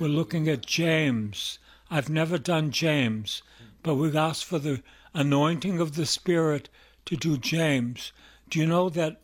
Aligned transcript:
We're 0.00 0.08
looking 0.08 0.48
at 0.48 0.66
James. 0.66 1.60
I've 1.88 2.10
never 2.10 2.36
done 2.36 2.72
James, 2.72 3.42
but 3.84 3.94
we've 3.94 4.16
asked 4.16 4.44
for 4.44 4.58
the 4.58 4.82
anointing 5.14 5.78
of 5.78 5.94
the 5.94 6.04
Spirit 6.04 6.68
to 7.06 7.16
do 7.16 7.38
James. 7.38 8.10
Do 8.50 8.58
you 8.58 8.66
know 8.66 8.88
that 8.90 9.20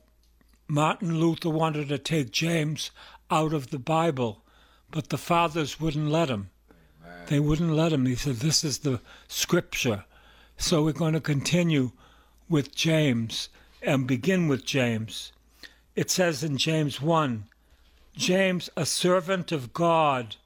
Martin 0.68 1.18
Luther 1.18 1.50
wanted 1.50 1.88
to 1.88 1.98
take 1.98 2.30
James 2.30 2.92
out 3.32 3.52
of 3.52 3.70
the 3.70 3.80
Bible, 3.80 4.44
but 4.92 5.08
the 5.08 5.18
fathers 5.18 5.80
wouldn't 5.80 6.08
let 6.08 6.28
him? 6.28 6.50
They 7.26 7.40
wouldn't 7.40 7.72
let 7.72 7.92
him. 7.92 8.06
He 8.06 8.14
said, 8.14 8.36
This 8.36 8.62
is 8.62 8.78
the 8.78 9.00
scripture. 9.26 10.04
So 10.56 10.84
we're 10.84 10.92
going 10.92 11.14
to 11.14 11.20
continue 11.20 11.90
with 12.48 12.76
James 12.76 13.48
and 13.82 14.06
begin 14.06 14.46
with 14.46 14.64
James. 14.64 15.32
It 15.96 16.10
says 16.12 16.44
in 16.44 16.58
James 16.58 17.00
1 17.00 17.46
James, 18.16 18.70
a 18.76 18.86
servant 18.86 19.50
of 19.50 19.72
God 19.72 20.36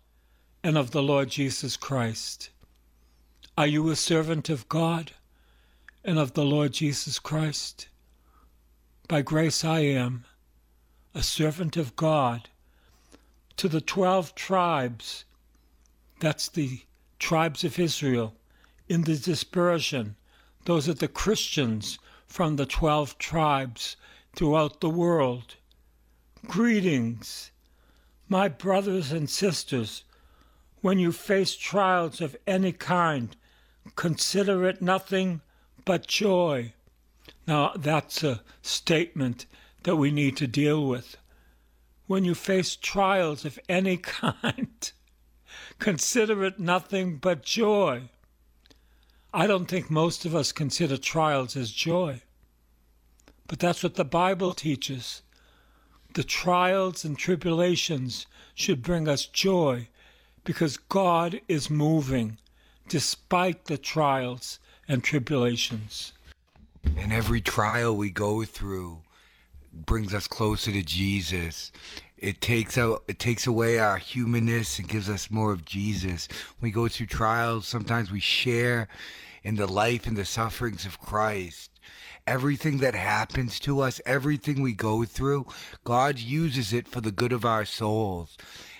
and 0.65 0.79
of 0.79 0.93
the 0.93 1.03
Lord 1.03 1.29
Jesus 1.29 1.77
Christ. 1.77 2.49
Are 3.59 3.67
you 3.67 3.91
a 3.91 3.97
servant 3.97 4.49
of 4.49 4.67
God 4.71 5.13
and 6.03 6.19
of 6.19 6.33
the 6.33 6.45
Lord 6.45 6.73
Jesus 6.73 7.19
Christ? 7.19 7.89
By 9.07 9.21
grace 9.21 9.63
I 9.63 9.81
am, 9.81 10.25
a 11.15 11.23
servant 11.23 11.77
of 11.77 11.95
God. 11.97 12.49
To 13.59 13.69
the 13.69 13.83
twelve 13.83 14.35
tribes, 14.35 15.27
that's 16.19 16.49
the 16.49 16.81
tribes 17.19 17.63
of 17.63 17.79
Israel, 17.79 18.35
in 18.89 19.03
the 19.03 19.19
dispersion, 19.19 20.17
those 20.65 20.89
are 20.89 20.95
the 20.95 21.09
Christians 21.09 21.99
from 22.27 22.57
the 22.57 22.65
twelve 22.65 23.19
tribes 23.19 23.97
throughout 24.35 24.81
the 24.81 24.89
world. 24.89 25.57
Greetings, 26.47 27.51
my 28.31 28.49
brothers 28.49 29.13
and 29.13 29.29
sisters 29.29 30.05
when 30.85 30.99
you 30.99 31.11
face 31.11 31.57
trials 31.57 32.21
of 32.21 32.37
any 32.47 32.71
kind, 32.71 33.35
consider 33.97 34.69
it 34.69 34.83
nothing 34.83 35.41
but 35.87 36.07
joy. 36.07 36.75
Now, 37.47 37.73
that's 37.75 38.23
a 38.23 38.43
statement 38.61 39.47
that 39.85 39.97
we 39.97 40.11
need 40.11 40.37
to 40.37 40.47
deal 40.47 40.87
with. 40.87 41.17
When 42.07 42.27
you 42.27 42.35
face 42.35 42.77
trials 42.77 43.47
of 43.47 43.59
any 43.67 43.97
kind, 44.23 44.93
consider 45.79 46.45
it 46.45 46.59
nothing 46.61 47.17
but 47.17 47.43
joy. 47.43 48.11
I 49.33 49.47
don't 49.47 49.65
think 49.65 49.91
most 49.91 50.27
of 50.27 50.35
us 50.35 50.53
consider 50.53 50.99
trials 50.99 51.57
as 51.57 51.71
joy, 51.71 52.21
but 53.47 53.59
that's 53.59 53.83
what 53.83 53.95
the 53.95 54.05
Bible 54.05 54.53
teaches. 54.53 55.23
The 56.13 56.25
trials 56.25 57.07
and 57.07 57.17
tribulations 57.17 58.27
should 58.55 58.83
bring 58.83 59.09
us 59.09 59.25
joy 59.25 59.89
because 60.45 60.77
God 60.77 61.41
is 61.49 61.71
moving 61.71 62.39
despite 62.89 63.65
the 63.65 63.79
trials 63.79 64.59
and 64.87 65.03
tribulations. 65.03 66.13
And 66.99 67.13
every 67.13 67.41
trial 67.41 67.97
we 67.97 68.11
go 68.11 68.45
through 68.45 68.99
brings 69.73 70.15
us 70.15 70.29
closer 70.29 70.71
to 70.71 70.83
Jesus. 70.83 71.73
It 72.19 72.41
takes 72.41 72.79
out 72.79 73.03
it 73.09 73.19
takes 73.19 73.47
away 73.47 73.79
our 73.79 73.97
humanness 73.97 74.79
and 74.79 74.89
gives 74.89 75.09
us 75.09 75.31
more 75.31 75.53
of 75.53 75.65
Jesus. 75.65 76.29
When 76.59 76.69
we 76.69 76.71
go 76.71 76.89
through 76.89 77.07
trials, 77.07 77.67
sometimes 77.67 78.13
we 78.13 78.21
share 78.21 78.89
in 79.43 79.57
the 79.57 79.67
life 79.67 80.07
and 80.07 80.17
the 80.17 80.25
sufferings 80.25 80.87
of 80.87 81.01
Christ. 81.01 81.71
Everything 82.27 82.79
that 82.79 82.95
happens 82.95 83.61
to 83.61 83.81
us, 83.81 84.01
everything 84.07 84.63
we 84.63 84.73
go 84.73 85.05
through, 85.05 85.47
God 85.85 86.19
uses 86.19 86.73
it 86.73 86.89
for 86.89 87.03
the 87.03 87.13
good 87.13 87.33
of 87.33 87.45
our 87.45 87.67
souls 87.67 88.39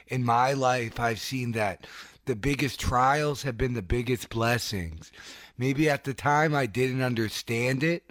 in 0.09 0.25
my 0.25 0.53
life, 0.53 1.01
I've 1.01 1.21
seen 1.21 1.53
that 1.53 1.87
the 2.27 2.37
biggest 2.37 2.81
trials 2.81 3.43
have 3.43 3.57
been 3.57 3.75
the 3.75 3.83
biggest 3.83 4.29
blessings. 4.29 5.13
Maybe 5.59 5.89
at 5.89 6.05
the 6.05 6.15
time 6.15 6.55
I 6.55 6.67
didn't 6.67 7.03
understand 7.03 7.83
it, 7.83 8.05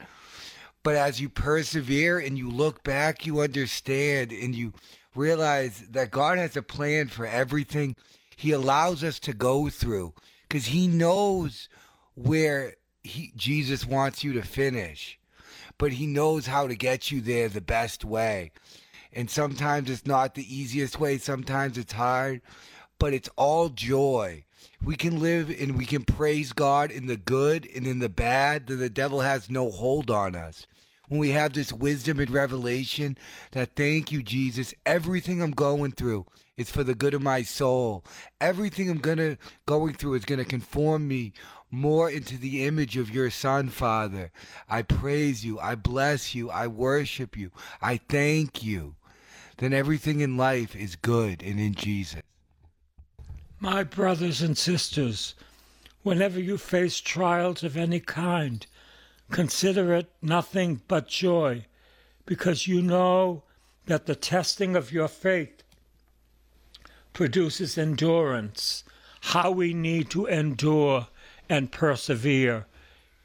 but 0.83 0.95
as 0.95 1.19
you 1.19 1.29
persevere 1.29 2.19
and 2.19 2.37
you 2.37 2.49
look 2.49 2.83
back, 2.83 3.25
you 3.25 3.41
understand 3.41 4.31
and 4.31 4.53
you 4.55 4.73
realize 5.15 5.83
that 5.91 6.11
God 6.11 6.37
has 6.37 6.55
a 6.55 6.61
plan 6.61 7.07
for 7.07 7.25
everything 7.25 7.95
He 8.35 8.51
allows 8.51 9.03
us 9.03 9.19
to 9.21 9.33
go 9.33 9.69
through 9.69 10.13
because 10.47 10.67
He 10.67 10.87
knows 10.87 11.69
where 12.15 12.75
he, 13.03 13.33
Jesus 13.35 13.85
wants 13.85 14.23
you 14.23 14.33
to 14.33 14.41
finish, 14.41 15.19
but 15.77 15.93
He 15.93 16.07
knows 16.07 16.47
how 16.47 16.67
to 16.67 16.75
get 16.75 17.11
you 17.11 17.21
there 17.21 17.49
the 17.49 17.61
best 17.61 18.05
way 18.05 18.51
and 19.15 19.29
sometimes 19.29 19.89
it's 19.89 20.05
not 20.05 20.35
the 20.35 20.55
easiest 20.55 20.99
way, 20.99 21.17
sometimes 21.17 21.77
it's 21.77 21.93
hard, 21.93 22.41
but 22.99 23.13
it's 23.13 23.29
all 23.35 23.69
joy. 23.69 24.45
We 24.83 24.95
can 24.95 25.19
live 25.19 25.49
and 25.49 25.77
we 25.77 25.85
can 25.85 26.03
praise 26.03 26.53
God 26.53 26.91
in 26.91 27.07
the 27.07 27.17
good 27.17 27.67
and 27.75 27.85
in 27.85 27.99
the 27.99 28.09
bad, 28.09 28.67
that 28.67 28.75
the 28.75 28.89
devil 28.89 29.21
has 29.21 29.49
no 29.49 29.69
hold 29.69 30.09
on 30.09 30.35
us. 30.35 30.67
When 31.09 31.19
we 31.19 31.31
have 31.31 31.53
this 31.53 31.71
wisdom 31.71 32.19
and 32.19 32.29
revelation 32.29 33.17
that 33.51 33.75
thank 33.75 34.11
you, 34.11 34.23
Jesus, 34.23 34.73
everything 34.85 35.41
I'm 35.41 35.51
going 35.51 35.91
through 35.91 36.25
is 36.57 36.71
for 36.71 36.83
the 36.83 36.95
good 36.95 37.13
of 37.13 37.21
my 37.21 37.43
soul. 37.43 38.03
Everything 38.39 38.89
I'm 38.89 38.99
gonna 38.99 39.37
going 39.65 39.93
through 39.93 40.15
is 40.15 40.25
gonna 40.25 40.45
conform 40.45 41.07
me 41.07 41.33
more 41.69 42.09
into 42.09 42.37
the 42.37 42.65
image 42.65 42.97
of 42.97 43.13
your 43.13 43.29
Son, 43.29 43.69
Father. 43.69 44.31
I 44.69 44.81
praise 44.81 45.43
you, 45.43 45.59
I 45.59 45.75
bless 45.75 46.33
you, 46.33 46.49
I 46.49 46.67
worship 46.67 47.35
you, 47.35 47.51
I 47.81 47.97
thank 47.97 48.63
you 48.63 48.95
then 49.57 49.73
everything 49.73 50.19
in 50.19 50.37
life 50.37 50.75
is 50.75 50.95
good 50.95 51.41
and 51.43 51.59
in 51.59 51.73
Jesus. 51.75 52.21
My 53.59 53.83
brothers 53.83 54.41
and 54.41 54.57
sisters, 54.57 55.35
whenever 56.01 56.39
you 56.39 56.57
face 56.57 56.99
trials 56.99 57.63
of 57.63 57.77
any 57.77 57.99
kind, 57.99 58.65
consider 59.31 59.93
it 59.93 60.11
nothing 60.21 60.81
but 60.87 61.07
joy, 61.07 61.65
because 62.25 62.67
you 62.67 62.81
know 62.81 63.43
that 63.85 64.05
the 64.05 64.15
testing 64.15 64.75
of 64.75 64.91
your 64.91 65.07
faith 65.07 65.63
produces 67.13 67.77
endurance, 67.77 68.83
how 69.21 69.51
we 69.51 69.73
need 69.73 70.09
to 70.09 70.25
endure 70.25 71.07
and 71.49 71.71
persevere, 71.71 72.65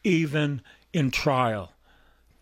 even 0.04 0.62
in 0.92 1.10
trial. 1.10 1.72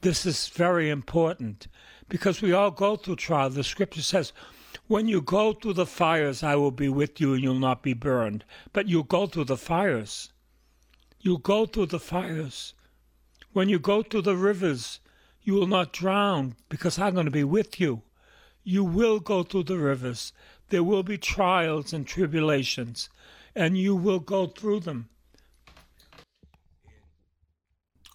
This 0.01 0.27
is 0.27 0.49
very 0.49 0.91
important 0.91 1.67
because 2.09 2.43
we 2.43 2.53
all 2.53 2.71
go 2.71 2.97
through 2.97 3.17
trial. 3.17 3.51
The 3.51 3.65
scripture 3.65 4.03
says, 4.03 4.33
when 4.89 5.09
you 5.09 5.21
go 5.21 5.53
through 5.53 5.75
the 5.75 5.87
fires, 5.87 6.43
I 6.43 6.55
will 6.55 6.71
be 6.71 6.89
with 6.89 7.21
you 7.21 7.35
and 7.35 7.43
you'll 7.43 7.59
not 7.59 7.83
be 7.83 7.93
burned. 7.93 8.45
But 8.73 8.89
you 8.89 9.03
go 9.03 9.27
through 9.27 9.45
the 9.45 9.57
fires. 9.57 10.33
You 11.21 11.39
go 11.39 11.67
through 11.67 11.87
the 11.87 11.99
fires. 11.99 12.75
When 13.53 13.69
you 13.69 13.79
go 13.79 14.03
through 14.03 14.23
the 14.23 14.37
rivers, 14.37 15.01
you 15.43 15.55
will 15.55 15.67
not 15.67 15.93
drown 15.93 16.55
because 16.69 16.99
I'm 16.99 17.15
going 17.15 17.27
to 17.27 17.33
be 17.33 17.45
with 17.45 17.81
you. 17.81 18.03
You 18.63 18.85
will 18.85 19.19
go 19.19 19.43
through 19.43 19.65
the 19.65 19.79
rivers. 19.79 20.33
There 20.69 20.85
will 20.85 21.03
be 21.03 21.19
trials 21.19 21.93
and 21.93 22.07
tribulations, 22.07 23.09
and 23.55 23.79
you 23.79 23.95
will 23.95 24.19
go 24.19 24.47
through 24.47 24.81
them. 24.81 25.09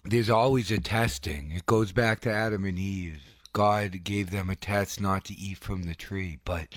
There's 0.04 0.28
always 0.28 0.70
a 0.70 0.78
testing. 0.78 1.52
It 1.52 1.64
goes 1.64 1.92
back 1.92 2.20
to 2.20 2.32
Adam 2.32 2.64
and 2.64 2.78
Eve 2.78 3.31
God 3.52 4.04
gave 4.04 4.30
them 4.30 4.50
a 4.50 4.56
test 4.56 5.00
not 5.00 5.24
to 5.24 5.34
eat 5.34 5.58
from 5.58 5.84
the 5.84 5.94
tree. 5.94 6.38
But 6.44 6.68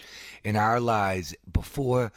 in 0.44 0.56
our 0.56 0.80
lives, 0.80 1.36
before 1.52 2.12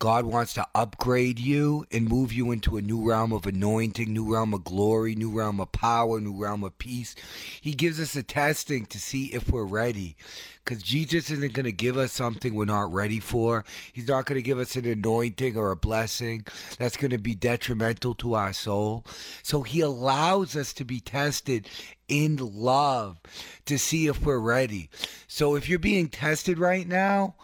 God 0.00 0.24
wants 0.24 0.54
to 0.54 0.66
upgrade 0.74 1.38
you 1.38 1.84
and 1.92 2.08
move 2.08 2.32
you 2.32 2.52
into 2.52 2.78
a 2.78 2.82
new 2.82 3.06
realm 3.06 3.34
of 3.34 3.44
anointing, 3.44 4.10
new 4.10 4.32
realm 4.32 4.54
of 4.54 4.64
glory, 4.64 5.14
new 5.14 5.30
realm 5.30 5.60
of 5.60 5.72
power, 5.72 6.18
new 6.18 6.32
realm 6.32 6.64
of 6.64 6.78
peace. 6.78 7.14
He 7.60 7.74
gives 7.74 8.00
us 8.00 8.16
a 8.16 8.22
testing 8.22 8.86
to 8.86 8.98
see 8.98 9.26
if 9.26 9.50
we're 9.50 9.66
ready. 9.66 10.16
Because 10.64 10.82
Jesus 10.82 11.30
isn't 11.30 11.52
going 11.52 11.64
to 11.64 11.72
give 11.72 11.98
us 11.98 12.12
something 12.12 12.54
we're 12.54 12.64
not 12.64 12.92
ready 12.92 13.20
for. 13.20 13.64
He's 13.92 14.08
not 14.08 14.24
going 14.24 14.38
to 14.38 14.42
give 14.42 14.58
us 14.58 14.74
an 14.74 14.86
anointing 14.86 15.56
or 15.56 15.70
a 15.70 15.76
blessing 15.76 16.46
that's 16.78 16.96
going 16.96 17.10
to 17.10 17.18
be 17.18 17.34
detrimental 17.34 18.14
to 18.16 18.34
our 18.34 18.54
soul. 18.54 19.04
So 19.42 19.62
he 19.62 19.80
allows 19.80 20.56
us 20.56 20.72
to 20.74 20.84
be 20.84 21.00
tested 21.00 21.68
in 22.08 22.36
love 22.36 23.20
to 23.66 23.78
see 23.78 24.06
if 24.06 24.24
we're 24.24 24.38
ready. 24.38 24.88
So 25.28 25.56
if 25.56 25.68
you're 25.68 25.78
being 25.78 26.08
tested 26.08 26.58
right 26.58 26.88
now, 26.88 27.34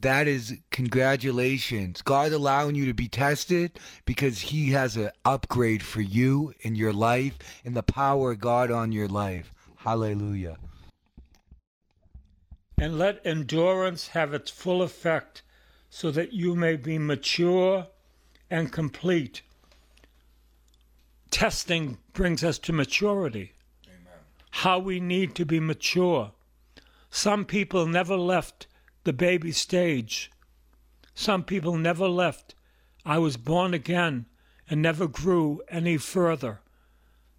that 0.00 0.28
is 0.28 0.58
congratulations. 0.70 2.02
God 2.02 2.32
allowing 2.32 2.74
you 2.74 2.86
to 2.86 2.94
be 2.94 3.08
tested 3.08 3.78
because 4.04 4.40
He 4.40 4.70
has 4.72 4.96
an 4.96 5.10
upgrade 5.24 5.82
for 5.82 6.02
you 6.02 6.52
in 6.60 6.74
your 6.74 6.92
life 6.92 7.38
and 7.64 7.74
the 7.74 7.82
power 7.82 8.32
of 8.32 8.40
God 8.40 8.70
on 8.70 8.92
your 8.92 9.08
life. 9.08 9.52
Hallelujah. 9.76 10.58
And 12.78 12.98
let 12.98 13.24
endurance 13.24 14.08
have 14.08 14.34
its 14.34 14.50
full 14.50 14.82
effect, 14.82 15.42
so 15.88 16.10
that 16.10 16.34
you 16.34 16.54
may 16.54 16.76
be 16.76 16.98
mature 16.98 17.86
and 18.50 18.70
complete. 18.70 19.40
Testing 21.30 21.96
brings 22.12 22.44
us 22.44 22.58
to 22.58 22.72
maturity. 22.72 23.52
How 24.50 24.78
we 24.78 25.00
need 25.00 25.34
to 25.36 25.46
be 25.46 25.58
mature. 25.58 26.32
Some 27.10 27.44
people 27.44 27.86
never 27.86 28.16
left 28.16 28.66
the 29.06 29.12
baby 29.12 29.52
stage. 29.52 30.32
Some 31.14 31.44
people 31.44 31.76
never 31.76 32.08
left. 32.08 32.56
I 33.04 33.18
was 33.18 33.36
born 33.36 33.72
again 33.72 34.26
and 34.68 34.82
never 34.82 35.06
grew 35.06 35.62
any 35.68 35.96
further. 35.96 36.58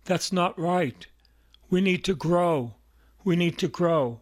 That's 0.05 0.31
not 0.31 0.57
right. 0.57 1.05
We 1.69 1.81
need 1.81 2.05
to 2.05 2.15
grow. 2.15 2.75
We 3.25 3.35
need 3.35 3.57
to 3.57 3.67
grow. 3.67 4.21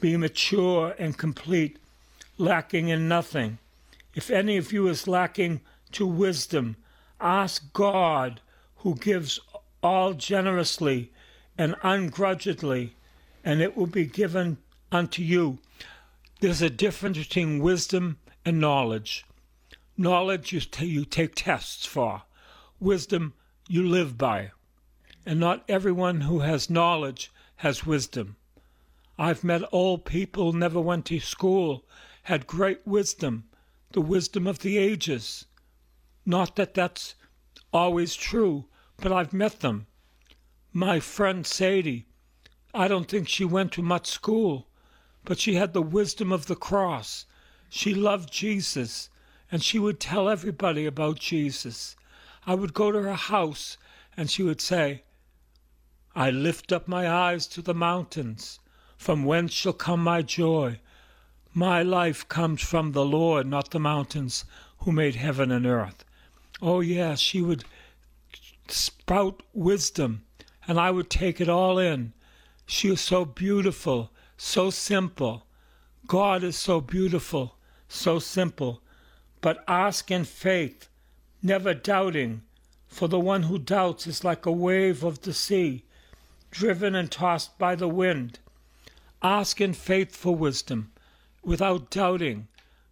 Be 0.00 0.16
mature 0.16 0.96
and 0.98 1.16
complete, 1.16 1.78
lacking 2.38 2.88
in 2.88 3.06
nothing. 3.06 3.58
If 4.12 4.28
any 4.28 4.56
of 4.56 4.72
you 4.72 4.88
is 4.88 5.06
lacking 5.06 5.60
to 5.92 6.04
wisdom, 6.04 6.74
ask 7.20 7.72
God, 7.72 8.40
who 8.78 8.96
gives 8.96 9.38
all 9.80 10.12
generously 10.12 11.12
and 11.56 11.76
ungrudgingly, 11.84 12.96
and 13.44 13.62
it 13.62 13.76
will 13.76 13.86
be 13.86 14.06
given 14.06 14.58
unto 14.90 15.22
you. 15.22 15.58
There's 16.40 16.62
a 16.62 16.70
difference 16.70 17.18
between 17.18 17.60
wisdom 17.60 18.18
and 18.44 18.60
knowledge. 18.60 19.24
Knowledge 19.96 20.52
you, 20.52 20.60
t- 20.60 20.86
you 20.86 21.04
take 21.04 21.34
tests 21.36 21.86
for, 21.86 22.22
wisdom 22.80 23.34
you 23.68 23.86
live 23.86 24.18
by. 24.18 24.50
And 25.24 25.38
not 25.38 25.64
everyone 25.68 26.22
who 26.22 26.40
has 26.40 26.68
knowledge 26.68 27.32
has 27.56 27.86
wisdom. 27.86 28.36
I've 29.16 29.44
met 29.44 29.62
old 29.72 30.04
people, 30.04 30.52
never 30.52 30.80
went 30.80 31.06
to 31.06 31.20
school, 31.20 31.84
had 32.24 32.46
great 32.46 32.84
wisdom, 32.84 33.44
the 33.92 34.00
wisdom 34.00 34.46
of 34.46 34.58
the 34.58 34.76
ages. 34.76 35.46
Not 36.26 36.56
that 36.56 36.74
that's 36.74 37.14
always 37.72 38.16
true, 38.16 38.66
but 38.96 39.12
I've 39.12 39.32
met 39.32 39.60
them. 39.60 39.86
My 40.72 40.98
friend 40.98 41.46
Sadie, 41.46 42.06
I 42.74 42.88
don't 42.88 43.08
think 43.08 43.28
she 43.28 43.44
went 43.44 43.70
to 43.72 43.82
much 43.82 44.08
school, 44.08 44.66
but 45.24 45.38
she 45.38 45.54
had 45.54 45.72
the 45.72 45.82
wisdom 45.82 46.32
of 46.32 46.46
the 46.46 46.56
cross. 46.56 47.26
She 47.68 47.94
loved 47.94 48.32
Jesus, 48.32 49.08
and 49.50 49.62
she 49.62 49.78
would 49.78 49.98
tell 49.98 50.28
everybody 50.28 50.86
about 50.86 51.18
Jesus. 51.18 51.96
I 52.46 52.54
would 52.54 52.74
go 52.74 52.92
to 52.92 53.02
her 53.02 53.14
house, 53.14 53.76
and 54.16 54.30
she 54.30 54.42
would 54.42 54.60
say, 54.60 55.02
I 56.14 56.30
lift 56.30 56.72
up 56.72 56.86
my 56.86 57.10
eyes 57.10 57.46
to 57.48 57.62
the 57.62 57.74
mountains. 57.74 58.60
From 58.96 59.24
whence 59.24 59.52
shall 59.52 59.72
come 59.72 60.04
my 60.04 60.22
joy? 60.22 60.80
My 61.52 61.82
life 61.82 62.28
comes 62.28 62.62
from 62.62 62.92
the 62.92 63.04
Lord, 63.04 63.46
not 63.46 63.70
the 63.70 63.80
mountains, 63.80 64.44
who 64.78 64.92
made 64.92 65.14
heaven 65.16 65.50
and 65.50 65.66
earth. 65.66 66.04
Oh, 66.62 66.80
yes, 66.80 67.18
she 67.18 67.42
would 67.42 67.64
spout 68.68 69.42
wisdom, 69.52 70.24
and 70.68 70.78
I 70.78 70.90
would 70.90 71.10
take 71.10 71.40
it 71.40 71.48
all 71.48 71.78
in. 71.78 72.12
She 72.66 72.88
is 72.88 73.00
so 73.00 73.24
beautiful, 73.24 74.10
so 74.36 74.70
simple. 74.70 75.46
God 76.06 76.42
is 76.42 76.56
so 76.56 76.80
beautiful, 76.80 77.56
so 77.88 78.18
simple. 78.18 78.82
But 79.40 79.64
ask 79.68 80.10
in 80.10 80.24
faith, 80.24 80.88
never 81.42 81.74
doubting, 81.74 82.42
for 82.86 83.08
the 83.08 83.20
one 83.20 83.44
who 83.44 83.58
doubts 83.58 84.06
is 84.06 84.24
like 84.24 84.46
a 84.46 84.52
wave 84.52 85.02
of 85.02 85.22
the 85.22 85.34
sea, 85.34 85.84
driven 86.50 86.94
and 86.94 87.10
tossed 87.10 87.58
by 87.58 87.74
the 87.74 87.88
wind. 87.88 88.38
Ask 89.22 89.60
in 89.60 89.72
faith 89.72 90.14
for 90.14 90.36
wisdom, 90.36 90.92
without 91.42 91.90
doubting, 91.90 92.48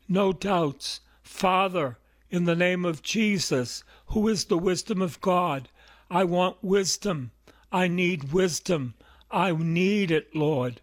no 0.09 0.33
doubts. 0.33 1.01
Father, 1.23 1.99
in 2.31 2.45
the 2.45 2.57
name 2.57 2.85
of 2.85 3.03
Jesus, 3.03 3.85
who 4.07 4.29
is 4.29 4.47
the 4.47 4.59
wisdom 4.59 5.01
of 5.01 5.21
God, 5.21 5.69
I 6.11 6.25
want 6.25 6.63
wisdom. 6.63 7.31
I 7.71 7.89
need 7.89 8.33
wisdom. 8.33 8.95
I 9.31 9.53
need 9.53 10.11
it, 10.11 10.35
Lord, 10.35 10.81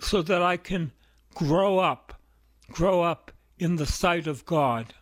so 0.00 0.22
that 0.22 0.42
I 0.42 0.56
can 0.56 0.92
grow 1.34 1.78
up, 1.78 2.20
grow 2.70 3.02
up 3.02 3.32
in 3.58 3.76
the 3.76 3.86
sight 3.86 4.26
of 4.26 4.44
God. 4.44 4.94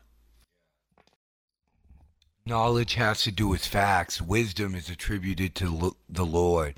Knowledge 2.44 2.94
has 2.94 3.22
to 3.22 3.32
do 3.32 3.48
with 3.48 3.64
facts. 3.64 4.22
Wisdom 4.22 4.75
is 4.75 4.88
attributed 4.88 5.54
to 5.56 5.96
the 6.08 6.25
Lord. 6.25 6.76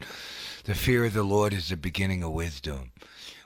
The 0.65 0.75
fear 0.75 1.05
of 1.05 1.13
the 1.13 1.23
Lord 1.23 1.53
is 1.53 1.69
the 1.69 1.77
beginning 1.77 2.23
of 2.23 2.33
wisdom. 2.33 2.93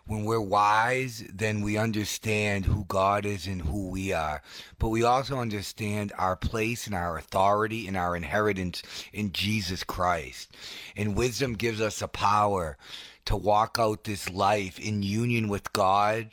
When 0.05 0.25
we're 0.25 0.41
wise, 0.41 1.25
then 1.33 1.63
we 1.63 1.77
understand 1.77 2.67
who 2.67 2.85
God 2.87 3.25
is 3.25 3.47
and 3.47 3.63
who 3.63 3.89
we 3.89 4.13
are. 4.13 4.43
But 4.79 4.89
we 4.89 5.05
also 5.05 5.39
understand 5.39 6.13
our 6.19 6.37
place 6.37 6.87
and 6.87 6.95
our 6.95 7.17
authority 7.17 7.87
and 7.87 7.97
our 7.97 8.17
inheritance 8.17 8.83
in 9.13 9.33
Jesus 9.33 9.85
Christ. 9.85 10.51
And 10.97 11.17
wisdom 11.17 11.55
gives 11.55 11.81
us 11.81 12.01
the 12.01 12.09
power 12.09 12.77
to 13.25 13.37
walk 13.37 13.77
out 13.79 14.05
this 14.05 14.31
life 14.31 14.79
in 14.79 15.03
union 15.03 15.49
with 15.49 15.73
God 15.73 16.31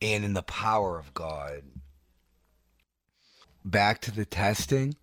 and 0.00 0.24
in 0.24 0.34
the 0.34 0.42
power 0.42 0.98
of 0.98 1.14
God. 1.14 1.62
Back 3.64 4.00
to 4.02 4.10
the 4.10 4.24
testing 4.24 4.96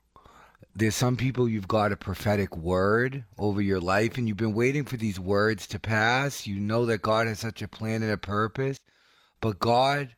there's 0.80 0.96
some 0.96 1.18
people 1.18 1.50
you've 1.50 1.68
got 1.68 1.92
a 1.92 1.98
prophetic 1.98 2.56
word 2.56 3.26
over 3.38 3.62
your 3.62 3.82
life 3.82 4.18
and 4.18 4.28
you've 4.28 4.38
been 4.38 4.54
waiting 4.54 4.86
for 4.86 4.98
these 4.98 5.20
words 5.20 5.68
to 5.68 5.80
pass. 5.80 6.48
You 6.48 6.60
know 6.60 6.86
that 6.86 7.02
God 7.02 7.28
has 7.28 7.40
such 7.40 7.62
a 7.62 7.68
plan 7.68 8.02
and 8.02 8.12
a 8.12 8.18
purpose, 8.18 8.80
but 9.42 9.60
God, 9.60 10.16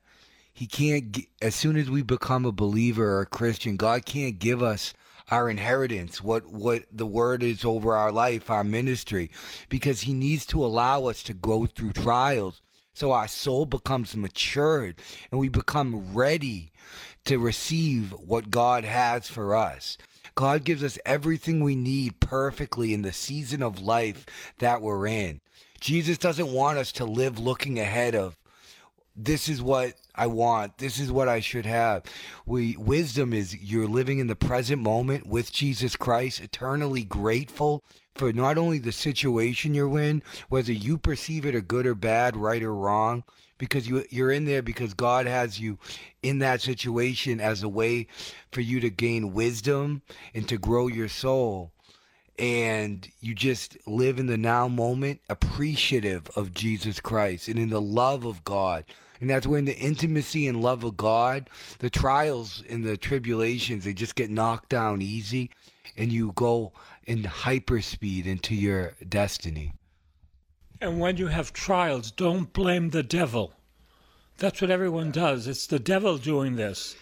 He 0.53 0.67
can't, 0.67 1.17
as 1.41 1.55
soon 1.55 1.77
as 1.77 1.89
we 1.89 2.03
become 2.03 2.45
a 2.45 2.51
believer 2.51 3.17
or 3.17 3.21
a 3.21 3.25
Christian, 3.25 3.75
God 3.75 4.05
can't 4.05 4.37
give 4.37 4.61
us 4.61 4.93
our 5.29 5.49
inheritance, 5.49 6.21
what, 6.21 6.47
what 6.47 6.83
the 6.91 7.05
word 7.05 7.43
is 7.43 7.63
over 7.63 7.95
our 7.95 8.11
life, 8.11 8.49
our 8.49 8.63
ministry, 8.63 9.29
because 9.69 10.01
He 10.01 10.13
needs 10.13 10.45
to 10.47 10.65
allow 10.65 11.05
us 11.05 11.23
to 11.23 11.33
go 11.33 11.65
through 11.65 11.93
trials 11.93 12.61
so 12.93 13.11
our 13.11 13.27
soul 13.27 13.65
becomes 13.65 14.15
matured 14.15 14.95
and 15.31 15.39
we 15.39 15.49
become 15.49 16.13
ready 16.13 16.71
to 17.25 17.37
receive 17.37 18.11
what 18.11 18.51
God 18.51 18.83
has 18.83 19.27
for 19.27 19.55
us. 19.55 19.97
God 20.35 20.63
gives 20.63 20.83
us 20.83 20.97
everything 21.05 21.63
we 21.63 21.75
need 21.75 22.19
perfectly 22.19 22.93
in 22.93 23.01
the 23.01 23.11
season 23.11 23.61
of 23.61 23.81
life 23.81 24.25
that 24.59 24.81
we're 24.81 25.07
in. 25.07 25.41
Jesus 25.79 26.17
doesn't 26.17 26.51
want 26.51 26.77
us 26.77 26.91
to 26.93 27.05
live 27.05 27.39
looking 27.39 27.79
ahead 27.79 28.15
of 28.15 28.37
this 29.25 29.47
is 29.47 29.61
what 29.61 29.93
I 30.15 30.27
want. 30.27 30.77
This 30.77 30.99
is 30.99 31.11
what 31.11 31.27
I 31.27 31.39
should 31.39 31.65
have. 31.65 32.03
We 32.45 32.75
wisdom 32.77 33.33
is 33.33 33.55
you're 33.55 33.87
living 33.87 34.19
in 34.19 34.27
the 34.27 34.35
present 34.35 34.81
moment 34.81 35.27
with 35.27 35.51
Jesus 35.51 35.95
Christ, 35.95 36.41
eternally 36.41 37.03
grateful 37.03 37.83
for 38.15 38.33
not 38.33 38.57
only 38.57 38.79
the 38.79 38.91
situation 38.91 39.73
you're 39.73 39.99
in, 39.99 40.21
whether 40.49 40.73
you 40.73 40.97
perceive 40.97 41.45
it 41.45 41.55
a 41.55 41.61
good 41.61 41.85
or 41.85 41.95
bad, 41.95 42.35
right 42.35 42.61
or 42.61 42.75
wrong, 42.75 43.23
because 43.57 43.87
you 43.87 44.03
you're 44.09 44.31
in 44.31 44.45
there 44.45 44.63
because 44.63 44.93
God 44.93 45.27
has 45.27 45.59
you 45.59 45.77
in 46.23 46.39
that 46.39 46.61
situation 46.61 47.39
as 47.39 47.61
a 47.63 47.69
way 47.69 48.07
for 48.51 48.61
you 48.61 48.79
to 48.79 48.89
gain 48.89 49.33
wisdom 49.33 50.01
and 50.33 50.49
to 50.49 50.57
grow 50.57 50.87
your 50.87 51.07
soul 51.07 51.71
and 52.39 53.07
you 53.19 53.35
just 53.35 53.77
live 53.85 54.17
in 54.17 54.25
the 54.25 54.37
now 54.37 54.67
moment 54.67 55.21
appreciative 55.29 56.27
of 56.35 56.55
Jesus 56.55 56.99
Christ 56.99 57.47
and 57.47 57.59
in 57.59 57.69
the 57.69 57.81
love 57.81 58.25
of 58.25 58.43
God 58.43 58.83
and 59.21 59.29
that's 59.29 59.47
when 59.47 59.65
the 59.65 59.77
intimacy 59.77 60.47
and 60.47 60.61
love 60.61 60.83
of 60.83 60.97
God 60.97 61.49
the 61.79 61.89
trials 61.89 62.63
and 62.69 62.83
the 62.83 62.97
tribulations 62.97 63.85
they 63.85 63.93
just 63.93 64.15
get 64.15 64.29
knocked 64.29 64.69
down 64.69 65.01
easy 65.01 65.49
and 65.95 66.11
you 66.11 66.33
go 66.35 66.73
in 67.05 67.23
hyperspeed 67.23 68.25
into 68.25 68.53
your 68.53 68.93
destiny 69.07 69.73
and 70.81 70.99
when 70.99 71.17
you 71.17 71.27
have 71.27 71.53
trials, 71.53 72.09
don't 72.09 72.51
blame 72.51 72.89
the 72.89 73.03
devil. 73.03 73.53
That's 74.39 74.61
what 74.61 74.71
everyone 74.71 75.11
does. 75.11 75.47
It's 75.47 75.67
the 75.67 75.77
devil 75.77 76.17
doing 76.17 76.55
this. 76.55 76.95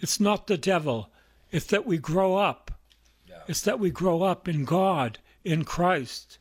It's 0.00 0.20
not 0.20 0.46
the 0.46 0.56
devil. 0.56 1.10
It's 1.50 1.66
that 1.66 1.84
we 1.84 1.98
grow 1.98 2.36
up. 2.36 2.70
It's 3.48 3.62
that 3.62 3.80
we 3.80 3.90
grow 3.90 4.22
up 4.22 4.46
in 4.46 4.64
God, 4.64 5.18
in 5.44 5.64
Christ. 5.64 6.38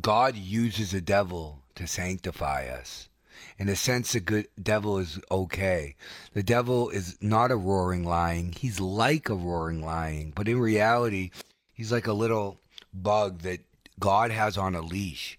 God 0.00 0.34
uses 0.34 0.90
the 0.90 1.00
devil 1.00 1.62
to 1.76 1.86
sanctify 1.86 2.66
us. 2.66 3.08
In 3.58 3.68
a 3.68 3.76
sense, 3.76 4.12
the 4.12 4.20
good 4.20 4.48
devil 4.60 4.98
is 4.98 5.20
okay. 5.30 5.96
The 6.32 6.42
devil 6.42 6.90
is 6.90 7.16
not 7.20 7.50
a 7.50 7.56
roaring 7.56 8.04
lion. 8.04 8.52
He's 8.56 8.80
like 8.80 9.28
a 9.28 9.34
roaring 9.34 9.84
lion, 9.84 10.32
but 10.34 10.48
in 10.48 10.58
reality, 10.58 11.30
he's 11.72 11.92
like 11.92 12.06
a 12.06 12.12
little 12.12 12.60
bug 12.92 13.42
that 13.42 13.60
God 13.98 14.30
has 14.30 14.56
on 14.56 14.74
a 14.74 14.80
leash. 14.80 15.38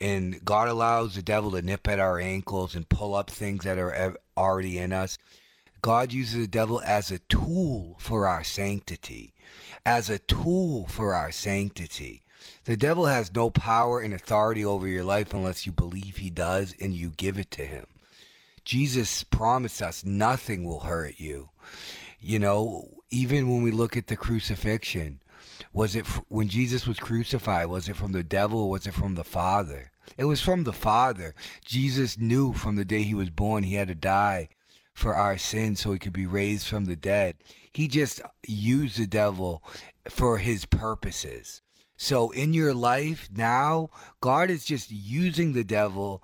And 0.00 0.44
God 0.44 0.68
allows 0.68 1.14
the 1.14 1.22
devil 1.22 1.52
to 1.52 1.62
nip 1.62 1.88
at 1.88 1.98
our 1.98 2.18
ankles 2.18 2.74
and 2.74 2.88
pull 2.88 3.14
up 3.14 3.30
things 3.30 3.64
that 3.64 3.78
are 3.78 4.16
already 4.36 4.78
in 4.78 4.92
us. 4.92 5.18
God 5.82 6.12
uses 6.12 6.40
the 6.40 6.48
devil 6.48 6.80
as 6.84 7.10
a 7.10 7.18
tool 7.18 7.96
for 7.98 8.26
our 8.26 8.42
sanctity, 8.42 9.34
as 9.84 10.08
a 10.08 10.18
tool 10.18 10.86
for 10.86 11.14
our 11.14 11.30
sanctity. 11.30 12.23
The 12.64 12.76
devil 12.76 13.06
has 13.06 13.34
no 13.34 13.50
power 13.50 14.00
and 14.00 14.14
authority 14.14 14.64
over 14.64 14.86
your 14.86 15.04
life 15.04 15.32
unless 15.34 15.66
you 15.66 15.72
believe 15.72 16.16
he 16.16 16.30
does 16.30 16.74
and 16.80 16.94
you 16.94 17.10
give 17.10 17.38
it 17.38 17.50
to 17.52 17.64
him. 17.64 17.86
Jesus 18.64 19.24
promised 19.24 19.82
us 19.82 20.04
nothing 20.04 20.64
will 20.64 20.80
hurt 20.80 21.14
you. 21.18 21.50
You 22.20 22.38
know, 22.38 22.88
even 23.10 23.50
when 23.50 23.62
we 23.62 23.70
look 23.70 23.96
at 23.96 24.06
the 24.06 24.16
crucifixion, 24.16 25.20
was 25.72 25.94
it 25.94 26.06
when 26.28 26.48
Jesus 26.48 26.86
was 26.86 26.98
crucified? 26.98 27.66
Was 27.66 27.88
it 27.88 27.96
from 27.96 28.12
the 28.12 28.22
devil 28.22 28.60
or 28.60 28.70
was 28.70 28.86
it 28.86 28.94
from 28.94 29.14
the 29.14 29.24
Father? 29.24 29.90
It 30.16 30.24
was 30.24 30.40
from 30.40 30.64
the 30.64 30.72
Father. 30.72 31.34
Jesus 31.64 32.18
knew 32.18 32.52
from 32.52 32.76
the 32.76 32.84
day 32.84 33.02
he 33.02 33.14
was 33.14 33.30
born 33.30 33.64
he 33.64 33.74
had 33.74 33.88
to 33.88 33.94
die 33.94 34.48
for 34.94 35.14
our 35.14 35.36
sins 35.36 35.80
so 35.80 35.92
he 35.92 35.98
could 35.98 36.12
be 36.12 36.26
raised 36.26 36.66
from 36.66 36.84
the 36.84 36.96
dead. 36.96 37.36
He 37.72 37.88
just 37.88 38.22
used 38.46 38.98
the 38.98 39.06
devil 39.06 39.62
for 40.08 40.38
his 40.38 40.64
purposes. 40.64 41.60
So 41.96 42.30
in 42.30 42.54
your 42.54 42.74
life 42.74 43.28
now, 43.34 43.90
God 44.20 44.50
is 44.50 44.64
just 44.64 44.90
using 44.90 45.52
the 45.52 45.64
devil 45.64 46.22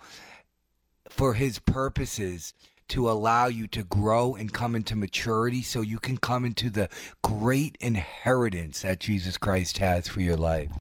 for 1.08 1.34
his 1.34 1.58
purposes 1.58 2.54
to 2.88 3.08
allow 3.08 3.46
you 3.46 3.68
to 3.68 3.84
grow 3.84 4.34
and 4.34 4.52
come 4.52 4.74
into 4.74 4.96
maturity 4.96 5.62
so 5.62 5.80
you 5.80 5.98
can 5.98 6.16
come 6.16 6.44
into 6.44 6.70
the 6.70 6.88
great 7.22 7.76
inheritance 7.80 8.82
that 8.82 8.98
Jesus 8.98 9.38
Christ 9.38 9.78
has 9.78 10.08
for 10.08 10.20
your 10.20 10.36
life. 10.36 10.72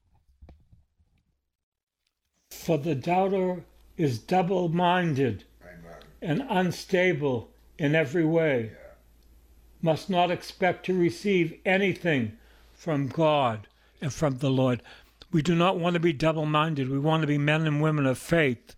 For 2.49 2.79
the 2.79 2.95
doubter 2.95 3.63
is 3.95 4.17
double 4.17 4.69
minded 4.69 5.43
and 6.21 6.43
unstable 6.49 7.51
in 7.77 7.95
every 7.95 8.25
way, 8.25 8.71
must 9.81 10.09
not 10.09 10.31
expect 10.31 10.85
to 10.87 10.99
receive 10.99 11.59
anything 11.63 12.37
from 12.73 13.07
God 13.07 13.67
from 14.09 14.37
the 14.37 14.49
Lord. 14.49 14.81
We 15.31 15.41
do 15.41 15.55
not 15.55 15.77
want 15.77 15.93
to 15.93 15.99
be 15.99 16.13
double 16.13 16.45
minded. 16.45 16.89
We 16.89 16.99
want 16.99 17.21
to 17.21 17.27
be 17.27 17.37
men 17.37 17.67
and 17.67 17.81
women 17.81 18.05
of 18.05 18.17
faith. 18.17 18.75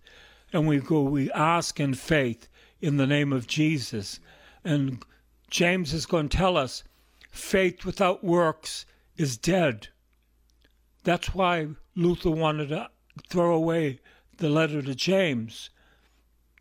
And 0.52 0.68
we 0.68 0.80
go, 0.80 1.02
we 1.04 1.32
ask 1.32 1.80
in 1.80 1.94
faith 1.94 2.50
in 2.82 2.98
the 2.98 3.08
name 3.08 3.32
of 3.32 3.48
Jesus. 3.48 4.20
And 4.64 5.04
James 5.50 5.94
is 5.94 6.06
going 6.06 6.30
to 6.30 6.38
tell 6.38 6.58
us 6.58 6.84
faith 7.30 7.86
without 7.86 8.24
works 8.24 8.86
is 9.16 9.38
dead. 9.38 9.88
That's 11.04 11.34
why 11.34 11.68
Luther 11.96 12.32
wanted 12.32 12.70
to 12.70 12.90
throw 13.30 13.54
away 13.54 14.00
the 14.38 14.50
letter 14.50 14.82
to 14.82 14.96
James. 14.96 15.70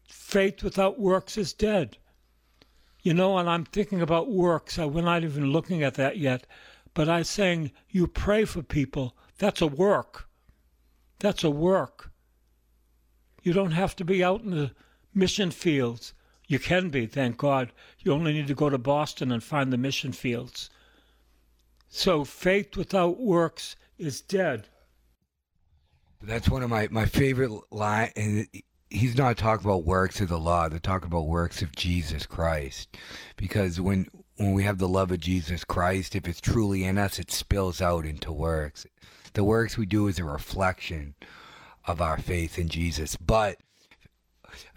Faith 0.06 0.62
without 0.62 1.00
works 1.00 1.36
is 1.36 1.52
dead. 1.52 1.96
You 3.02 3.14
know, 3.14 3.38
and 3.38 3.48
I'm 3.48 3.64
thinking 3.64 4.02
about 4.02 4.30
works. 4.30 4.76
We're 4.76 5.02
not 5.02 5.24
even 5.24 5.52
looking 5.52 5.82
at 5.82 5.94
that 5.94 6.18
yet. 6.18 6.46
But 6.94 7.09
I'm 7.09 7.25
saying 7.25 7.73
you 7.88 8.06
pray 8.06 8.44
for 8.44 8.62
people. 8.62 9.16
That's 9.38 9.61
a 9.61 9.66
work. 9.66 10.28
That's 11.18 11.44
a 11.44 11.50
work. 11.50 12.11
You 13.42 13.52
don't 13.52 13.73
have 13.73 13.97
to 13.97 14.04
be 14.04 14.23
out 14.23 14.42
in 14.42 14.50
the 14.50 14.73
mission 15.14 15.50
fields. 15.50 16.14
You 16.47 16.59
can 16.59 16.90
be, 16.90 17.06
thank 17.06 17.37
God. 17.37 17.73
You 18.00 18.12
only 18.12 18.32
need 18.32 18.49
to 18.49 18.54
go 18.54 18.68
to 18.68 18.78
Boston 18.78 19.30
and 19.30 19.42
find 19.42 19.73
the 19.73 19.78
mission 19.78 20.12
fields. 20.12 20.68
So 21.88 22.25
faith 22.25 22.76
without 22.76 23.20
works 23.20 23.76
is 23.99 24.20
dead. 24.20 24.68
That's 26.23 26.49
one 26.49 26.62
of 26.62 26.70
my, 26.70 26.88
my 26.90 27.06
favorite 27.06 27.52
line, 27.70 28.11
and 28.16 28.47
he's 28.90 29.16
not 29.16 29.38
talking 29.38 29.64
about 29.64 29.85
works 29.85 30.20
of 30.20 30.28
the 30.28 30.38
law. 30.38 30.68
They're 30.68 30.78
talking 30.78 31.06
about 31.06 31.28
works 31.28 31.62
of 31.62 31.75
Jesus 31.75 32.26
Christ, 32.26 32.97
because 33.37 33.80
when 33.80 34.06
when 34.40 34.54
we 34.54 34.62
have 34.62 34.78
the 34.78 34.88
love 34.88 35.11
of 35.11 35.20
Jesus 35.20 35.64
Christ, 35.64 36.16
if 36.16 36.26
it's 36.26 36.40
truly 36.40 36.85
in 36.85 36.97
us, 36.97 37.18
it 37.18 37.30
spills 37.30 37.82
out 37.82 38.06
into 38.06 38.32
works. 38.32 38.87
The 39.35 39.44
works 39.44 39.76
we 39.76 39.85
do 39.85 40.09
is 40.09 40.18
a 40.18 40.25
reflection 40.25 41.14
of 41.87 42.00
our 42.00 42.16
faith 42.16 42.59
in 42.59 42.68
Jesus. 42.68 43.16
But 43.16 43.59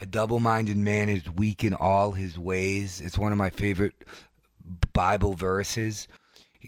a 0.02 0.06
double 0.06 0.42
minded 0.42 0.76
man 0.76 1.08
is 1.08 1.30
weak 1.30 1.64
in 1.64 1.74
all 1.74 2.12
his 2.12 2.38
ways. 2.38 3.00
It's 3.00 3.18
one 3.18 3.32
of 3.32 3.38
my 3.38 3.50
favorite 3.52 3.94
Bible 4.92 5.34
verses. 5.34 6.10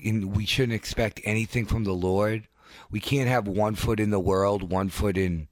And 0.06 0.34
we 0.34 0.46
shouldn't 0.46 0.72
expect 0.72 1.20
anything 1.26 1.66
from 1.66 1.84
the 1.84 1.92
Lord. 1.92 2.48
We 2.90 3.02
can't 3.02 3.28
have 3.28 3.46
one 3.46 3.76
foot 3.76 4.00
in 4.00 4.12
the 4.12 4.22
world, 4.22 4.72
one 4.72 4.88
foot 4.88 5.18
in 5.18 5.50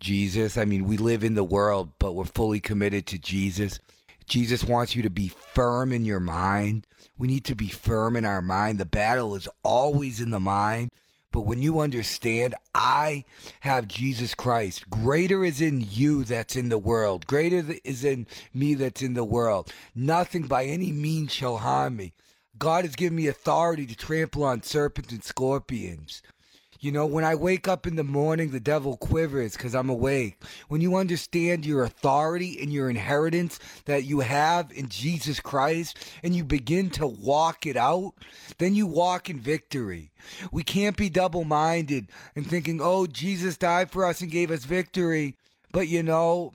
Jesus. 0.00 0.58
I 0.58 0.64
mean, 0.64 0.88
we 0.88 0.96
live 0.96 1.22
in 1.22 1.34
the 1.34 1.44
world, 1.44 1.90
but 2.00 2.16
we're 2.16 2.24
fully 2.24 2.58
committed 2.58 3.06
to 3.06 3.18
Jesus. 3.18 3.78
Jesus 4.30 4.62
wants 4.62 4.94
you 4.94 5.02
to 5.02 5.10
be 5.10 5.26
firm 5.26 5.92
in 5.92 6.04
your 6.04 6.20
mind. 6.20 6.86
We 7.18 7.26
need 7.26 7.44
to 7.46 7.56
be 7.56 7.68
firm 7.68 8.14
in 8.14 8.24
our 8.24 8.40
mind. 8.40 8.78
The 8.78 8.84
battle 8.84 9.34
is 9.34 9.48
always 9.64 10.20
in 10.20 10.30
the 10.30 10.38
mind. 10.38 10.90
But 11.32 11.42
when 11.42 11.60
you 11.60 11.80
understand, 11.80 12.54
I 12.72 13.24
have 13.60 13.88
Jesus 13.88 14.36
Christ. 14.36 14.88
Greater 14.88 15.44
is 15.44 15.60
in 15.60 15.84
you 15.90 16.22
that's 16.22 16.54
in 16.54 16.68
the 16.68 16.78
world. 16.78 17.26
Greater 17.26 17.74
is 17.82 18.04
in 18.04 18.28
me 18.54 18.74
that's 18.74 19.02
in 19.02 19.14
the 19.14 19.24
world. 19.24 19.72
Nothing 19.96 20.44
by 20.44 20.64
any 20.64 20.92
means 20.92 21.32
shall 21.32 21.56
harm 21.56 21.96
me. 21.96 22.12
God 22.56 22.84
has 22.84 22.94
given 22.94 23.16
me 23.16 23.26
authority 23.26 23.84
to 23.86 23.96
trample 23.96 24.44
on 24.44 24.62
serpents 24.62 25.12
and 25.12 25.24
scorpions. 25.24 26.22
You 26.82 26.92
know, 26.92 27.04
when 27.04 27.24
I 27.24 27.34
wake 27.34 27.68
up 27.68 27.86
in 27.86 27.96
the 27.96 28.04
morning, 28.04 28.50
the 28.50 28.58
devil 28.58 28.96
quivers 28.96 29.52
because 29.52 29.74
I'm 29.74 29.90
awake. 29.90 30.42
When 30.68 30.80
you 30.80 30.96
understand 30.96 31.66
your 31.66 31.84
authority 31.84 32.58
and 32.62 32.72
your 32.72 32.88
inheritance 32.88 33.60
that 33.84 34.04
you 34.04 34.20
have 34.20 34.72
in 34.72 34.88
Jesus 34.88 35.40
Christ 35.40 35.98
and 36.22 36.34
you 36.34 36.42
begin 36.42 36.88
to 36.92 37.06
walk 37.06 37.66
it 37.66 37.76
out, 37.76 38.14
then 38.56 38.74
you 38.74 38.86
walk 38.86 39.28
in 39.28 39.38
victory. 39.38 40.10
We 40.50 40.62
can't 40.62 40.96
be 40.96 41.10
double 41.10 41.44
minded 41.44 42.08
and 42.34 42.46
thinking, 42.46 42.80
oh, 42.82 43.06
Jesus 43.06 43.58
died 43.58 43.90
for 43.90 44.06
us 44.06 44.22
and 44.22 44.30
gave 44.30 44.50
us 44.50 44.64
victory. 44.64 45.36
But 45.72 45.86
you 45.86 46.02
know, 46.02 46.54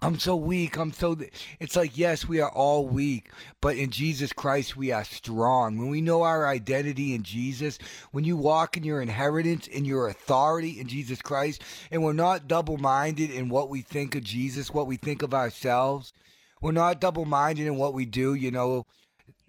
I'm 0.00 0.18
so 0.18 0.36
weak. 0.36 0.76
I'm 0.76 0.92
so. 0.92 1.16
It's 1.58 1.74
like, 1.74 1.98
yes, 1.98 2.28
we 2.28 2.40
are 2.40 2.52
all 2.52 2.86
weak, 2.86 3.30
but 3.60 3.76
in 3.76 3.90
Jesus 3.90 4.32
Christ, 4.32 4.76
we 4.76 4.92
are 4.92 5.02
strong. 5.02 5.76
When 5.76 5.88
we 5.88 6.00
know 6.00 6.22
our 6.22 6.46
identity 6.46 7.14
in 7.14 7.24
Jesus, 7.24 7.78
when 8.12 8.22
you 8.22 8.36
walk 8.36 8.76
in 8.76 8.84
your 8.84 9.02
inheritance, 9.02 9.66
in 9.66 9.84
your 9.84 10.06
authority 10.06 10.78
in 10.78 10.86
Jesus 10.86 11.20
Christ, 11.20 11.62
and 11.90 12.04
we're 12.04 12.12
not 12.12 12.46
double 12.46 12.78
minded 12.78 13.30
in 13.30 13.48
what 13.48 13.70
we 13.70 13.82
think 13.82 14.14
of 14.14 14.22
Jesus, 14.22 14.70
what 14.70 14.86
we 14.86 14.96
think 14.96 15.22
of 15.22 15.34
ourselves, 15.34 16.12
we're 16.60 16.70
not 16.70 17.00
double 17.00 17.24
minded 17.24 17.66
in 17.66 17.74
what 17.74 17.92
we 17.92 18.04
do. 18.04 18.34
You 18.34 18.52
know, 18.52 18.86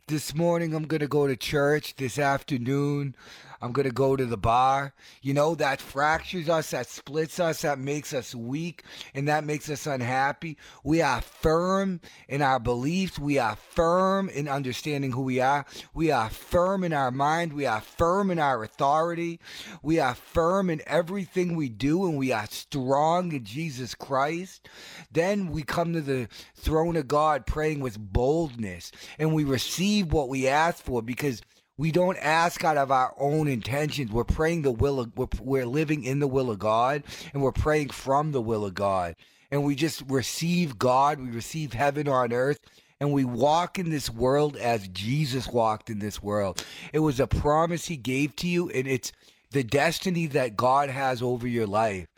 this 0.08 0.34
morning 0.34 0.74
I'm 0.74 0.88
going 0.88 1.02
to 1.02 1.08
go 1.08 1.28
to 1.28 1.36
church. 1.36 1.96
This 1.98 2.18
afternoon 2.18 3.16
I'm 3.62 3.72
going 3.72 3.88
to 3.88 3.94
go 3.94 4.16
to 4.16 4.26
the 4.26 4.38
bar. 4.38 4.94
You 5.22 5.34
know, 5.34 5.56
that 5.56 5.82
fractures 5.82 6.50
us, 6.50 6.72
that 6.72 6.88
splits 6.88 7.40
us, 7.40 7.62
that 7.62 7.80
makes 7.80 8.14
us 8.14 8.34
weak, 8.34 8.84
and 9.14 9.28
that 9.28 9.44
makes 9.44 9.70
us 9.70 9.86
unhappy. 9.86 10.58
We 10.84 11.02
are 11.02 11.22
firm 11.22 12.00
in 12.28 12.42
our 12.42 12.60
beliefs. 12.60 13.20
We 13.20 13.38
are 13.38 13.56
firm 13.56 14.30
in 14.30 14.48
understanding 14.48 15.12
who 15.12 15.24
we 15.24 15.40
are. 15.40 15.66
We 15.94 16.12
are 16.12 16.30
firm 16.30 16.84
in 16.84 16.94
our 16.94 17.12
mind. 17.12 17.54
We 17.54 17.66
are 17.66 17.82
firm 17.82 18.32
in 18.32 18.40
our 18.40 18.64
authority. 18.64 19.40
We 19.82 20.00
are 20.00 20.16
firm 20.16 20.70
in 20.70 20.82
everything 20.88 21.56
we 21.56 21.70
do, 21.70 22.06
and 22.06 22.18
we 22.18 22.32
are 22.32 22.48
strong 22.48 23.32
in 23.34 23.44
Jesus 23.44 23.96
Christ. 23.96 24.70
Then 25.12 25.52
we 25.52 25.64
come 25.64 25.94
to 25.94 26.02
the 26.02 26.28
throne 26.56 26.96
of 26.96 27.08
God 27.08 27.46
praying 27.46 27.80
with 27.82 28.00
boldness, 28.00 28.92
and 29.18 29.34
we 29.34 29.44
receive 29.44 30.14
what 30.14 30.30
we 30.30 30.48
ask 30.48 30.84
for 30.84 31.02
because 31.02 31.42
we 31.80 31.94
don't 31.94 32.18
ask 32.18 32.66
out 32.66 32.76
of 32.76 32.92
our 32.92 33.16
own 33.18 33.48
intentions. 33.48 34.12
We're 34.12 34.26
praying 34.26 34.64
the 34.64 34.72
will 34.72 35.00
of, 35.00 35.18
we're, 35.18 35.28
we're 35.42 35.66
living 35.66 36.04
in 36.04 36.20
the 36.20 36.28
will 36.28 36.52
of 36.52 36.60
God 36.60 37.04
and 37.34 37.42
we're 37.42 37.54
praying 37.54 37.92
from 37.92 38.34
the 38.34 38.42
will 38.42 38.66
of 38.66 38.74
God. 38.74 39.16
And 39.50 39.64
we 39.64 39.76
just 39.76 40.04
receive 40.10 40.78
God, 40.78 41.22
we 41.22 41.30
receive 41.30 41.72
heaven 41.72 42.10
on 42.10 42.34
earth, 42.34 42.60
and 43.00 43.14
we 43.14 43.24
walk 43.24 43.80
in 43.80 43.90
this 43.90 44.10
world 44.10 44.58
as 44.58 44.90
Jesus 44.90 45.48
walked 45.48 45.90
in 45.90 46.00
this 46.00 46.22
world. 46.22 46.66
It 46.92 47.00
was 47.00 47.22
a 47.22 47.28
promise 47.28 47.86
he 47.86 47.96
gave 47.96 48.36
to 48.36 48.48
you, 48.48 48.70
and 48.70 48.86
it's 48.86 49.14
the 49.52 49.64
destiny 49.64 50.28
that 50.28 50.58
God 50.58 50.90
has 50.90 51.22
over 51.22 51.48
your 51.48 51.66
life. 51.66 52.09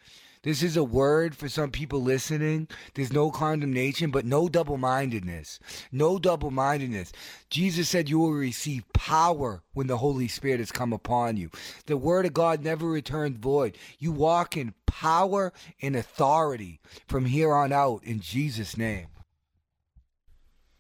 This 0.44 0.64
is 0.64 0.76
a 0.76 0.84
word 0.84 1.36
for 1.36 1.48
some 1.48 1.70
people 1.70 2.02
listening. 2.02 2.68
There's 2.96 3.14
no 3.14 3.30
condemnation, 3.30 4.10
but 4.10 4.26
no 4.26 4.50
double 4.50 4.78
mindedness. 4.78 5.60
No 5.92 6.18
double 6.18 6.50
mindedness. 6.50 7.12
Jesus 7.52 7.90
said 7.90 8.10
you 8.10 8.18
will 8.18 8.34
receive 8.34 8.92
power 8.94 9.62
when 9.74 9.86
the 9.86 9.98
Holy 9.98 10.28
Spirit 10.28 10.60
has 10.60 10.72
come 10.72 10.94
upon 10.94 11.38
you. 11.38 11.52
The 11.86 11.96
word 11.96 12.26
of 12.26 12.34
God 12.34 12.64
never 12.64 12.88
returns 12.88 13.38
void. 13.38 13.78
You 14.00 14.12
walk 14.12 14.58
in 14.58 14.74
power 14.88 15.54
and 15.80 15.96
authority 15.96 16.80
from 17.08 17.26
here 17.26 17.54
on 17.54 17.72
out 17.72 18.04
in 18.04 18.20
Jesus' 18.20 18.76
name. 18.76 19.08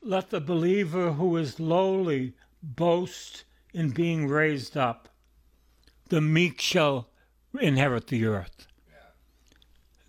Let 0.01 0.31
the 0.31 0.41
believer 0.41 1.11
who 1.11 1.37
is 1.37 1.59
lowly 1.59 2.33
boast 2.63 3.43
in 3.75 3.91
being 3.91 4.27
raised 4.27 4.75
up. 4.75 5.09
The 6.09 6.19
meek 6.19 6.59
shall 6.59 7.09
inherit 7.59 8.07
the 8.07 8.25
earth. 8.25 8.67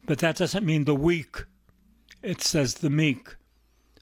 But 0.04 0.18
that 0.18 0.36
doesn't 0.36 0.66
mean 0.66 0.84
the 0.84 0.94
weak. 0.94 1.44
It 2.22 2.40
says 2.40 2.74
the 2.74 2.90
meek. 2.90 3.36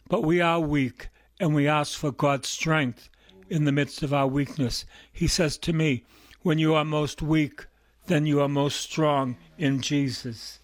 But 0.08 0.22
we 0.22 0.40
are 0.40 0.60
weak, 0.60 1.08
and 1.38 1.54
we 1.54 1.68
ask 1.68 1.98
for 1.98 2.10
God's 2.10 2.48
strength 2.48 3.08
in 3.48 3.64
the 3.64 3.72
midst 3.72 4.02
of 4.02 4.12
our 4.12 4.26
weakness. 4.26 4.84
He 5.12 5.26
says 5.26 5.58
to 5.58 5.72
me, 5.72 6.04
When 6.42 6.58
you 6.58 6.74
are 6.74 6.84
most 6.84 7.22
weak, 7.22 7.66
then 8.06 8.26
you 8.26 8.40
are 8.40 8.48
most 8.48 8.80
strong 8.80 9.36
in 9.58 9.80
Jesus. 9.80 10.58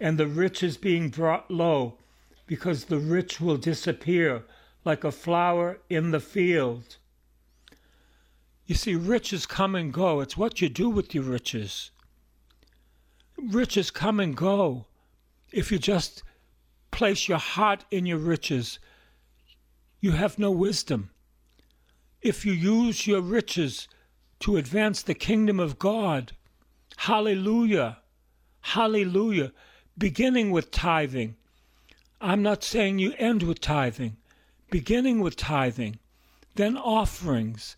And 0.00 0.18
the 0.18 0.26
rich 0.26 0.62
is 0.62 0.76
being 0.76 1.08
brought 1.08 1.50
low, 1.50 1.98
because 2.46 2.84
the 2.84 2.98
rich 2.98 3.40
will 3.40 3.56
disappear 3.56 4.44
like 4.84 5.04
a 5.04 5.10
flower 5.10 5.78
in 5.90 6.10
the 6.10 6.20
field. 6.20 6.96
You 8.66 8.74
see, 8.74 8.94
riches 8.94 9.46
come 9.46 9.74
and 9.74 9.92
go. 9.92 10.20
It's 10.20 10.36
what 10.36 10.60
you 10.60 10.68
do 10.68 10.88
with 10.88 11.14
your 11.14 11.24
riches. 11.24 11.90
Riches 13.38 13.90
come 13.90 14.18
and 14.20 14.36
go. 14.36 14.86
If 15.52 15.70
you 15.70 15.78
just 15.78 16.22
place 16.90 17.28
your 17.28 17.38
heart 17.38 17.84
in 17.90 18.06
your 18.06 18.18
riches, 18.18 18.78
you 20.00 20.12
have 20.12 20.38
no 20.38 20.50
wisdom. 20.50 21.10
If 22.22 22.46
you 22.46 22.52
use 22.52 23.06
your 23.06 23.20
riches 23.20 23.88
to 24.40 24.56
advance 24.56 25.02
the 25.02 25.14
kingdom 25.14 25.60
of 25.60 25.78
God, 25.78 26.32
hallelujah, 26.96 27.98
hallelujah, 28.60 29.52
beginning 29.98 30.50
with 30.50 30.70
tithing. 30.70 31.36
I'm 32.20 32.42
not 32.42 32.64
saying 32.64 32.98
you 32.98 33.12
end 33.18 33.42
with 33.42 33.60
tithing, 33.60 34.16
beginning 34.70 35.20
with 35.20 35.36
tithing, 35.36 35.98
then 36.54 36.76
offerings. 36.76 37.76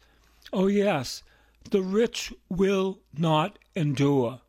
Oh, 0.52 0.68
yes, 0.68 1.22
the 1.70 1.82
rich 1.82 2.32
will 2.48 3.00
not 3.12 3.58
endure. 3.74 4.40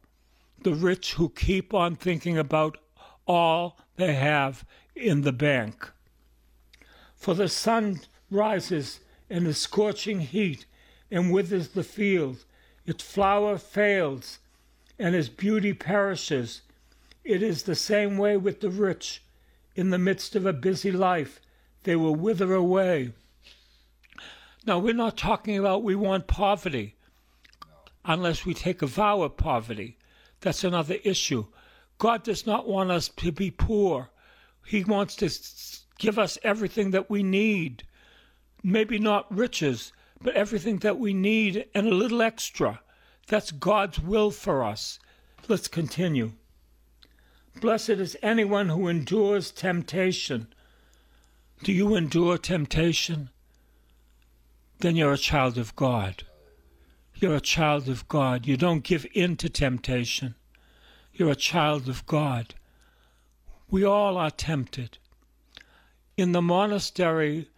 The 0.63 0.73
rich 0.73 1.13
who 1.13 1.29
keep 1.29 1.73
on 1.73 1.95
thinking 1.95 2.37
about 2.37 2.77
all 3.25 3.79
they 3.95 4.13
have 4.13 4.65
in 4.95 5.21
the 5.21 5.31
bank. 5.31 5.89
For 7.15 7.33
the 7.33 7.47
sun 7.47 8.01
rises 8.29 8.99
in 9.29 9.45
a 9.45 9.53
scorching 9.53 10.21
heat 10.21 10.65
and 11.11 11.31
withers 11.31 11.69
the 11.69 11.83
field. 11.83 12.45
Its 12.85 13.03
flower 13.03 13.57
fails 13.57 14.39
and 14.97 15.15
its 15.15 15.29
beauty 15.29 15.73
perishes. 15.73 16.61
It 17.23 17.43
is 17.43 17.63
the 17.63 17.75
same 17.75 18.17
way 18.17 18.35
with 18.35 18.61
the 18.61 18.69
rich. 18.69 19.23
In 19.75 19.91
the 19.91 19.99
midst 19.99 20.35
of 20.35 20.45
a 20.45 20.53
busy 20.53 20.91
life, 20.91 21.39
they 21.83 21.95
will 21.95 22.15
wither 22.15 22.53
away. 22.53 23.13
Now, 24.65 24.79
we're 24.79 24.93
not 24.93 25.17
talking 25.17 25.57
about 25.57 25.83
we 25.83 25.95
want 25.95 26.27
poverty 26.27 26.95
unless 28.03 28.45
we 28.45 28.53
take 28.53 28.81
a 28.81 28.87
vow 28.87 29.21
of 29.21 29.37
poverty. 29.37 29.97
That's 30.41 30.63
another 30.63 30.97
issue. 31.03 31.45
God 31.97 32.23
does 32.23 32.45
not 32.45 32.67
want 32.67 32.91
us 32.91 33.09
to 33.17 33.31
be 33.31 33.51
poor. 33.51 34.09
He 34.65 34.83
wants 34.83 35.15
to 35.17 35.29
give 35.97 36.17
us 36.17 36.37
everything 36.43 36.91
that 36.91 37.09
we 37.09 37.23
need. 37.23 37.83
Maybe 38.63 38.99
not 38.99 39.35
riches, 39.35 39.91
but 40.21 40.35
everything 40.35 40.77
that 40.77 40.97
we 40.97 41.13
need 41.13 41.65
and 41.75 41.87
a 41.87 41.95
little 41.95 42.21
extra. 42.21 42.81
That's 43.27 43.51
God's 43.51 43.99
will 43.99 44.31
for 44.31 44.63
us. 44.63 44.99
Let's 45.47 45.67
continue. 45.67 46.33
Blessed 47.61 47.89
is 47.89 48.17
anyone 48.21 48.69
who 48.69 48.87
endures 48.87 49.51
temptation. 49.51 50.53
Do 51.63 51.73
you 51.73 51.95
endure 51.95 52.37
temptation? 52.37 53.29
Then 54.79 54.95
you're 54.95 55.13
a 55.13 55.17
child 55.17 55.57
of 55.57 55.75
God. 55.75 56.23
You're 57.15 57.35
a 57.35 57.41
child 57.41 57.89
of 57.89 58.07
God. 58.07 58.47
You 58.47 58.55
don't 58.55 58.83
give 58.83 59.05
in 59.13 59.35
to 59.37 59.49
temptation. 59.49 60.35
You're 61.19 61.31
a 61.31 61.35
child 61.35 61.89
of 61.89 62.05
God. 62.05 62.55
We 63.69 63.83
all 63.83 64.15
are 64.15 64.31
tempted. 64.31 64.99
In 66.15 66.31
the 66.31 66.41
monastery 66.41 67.49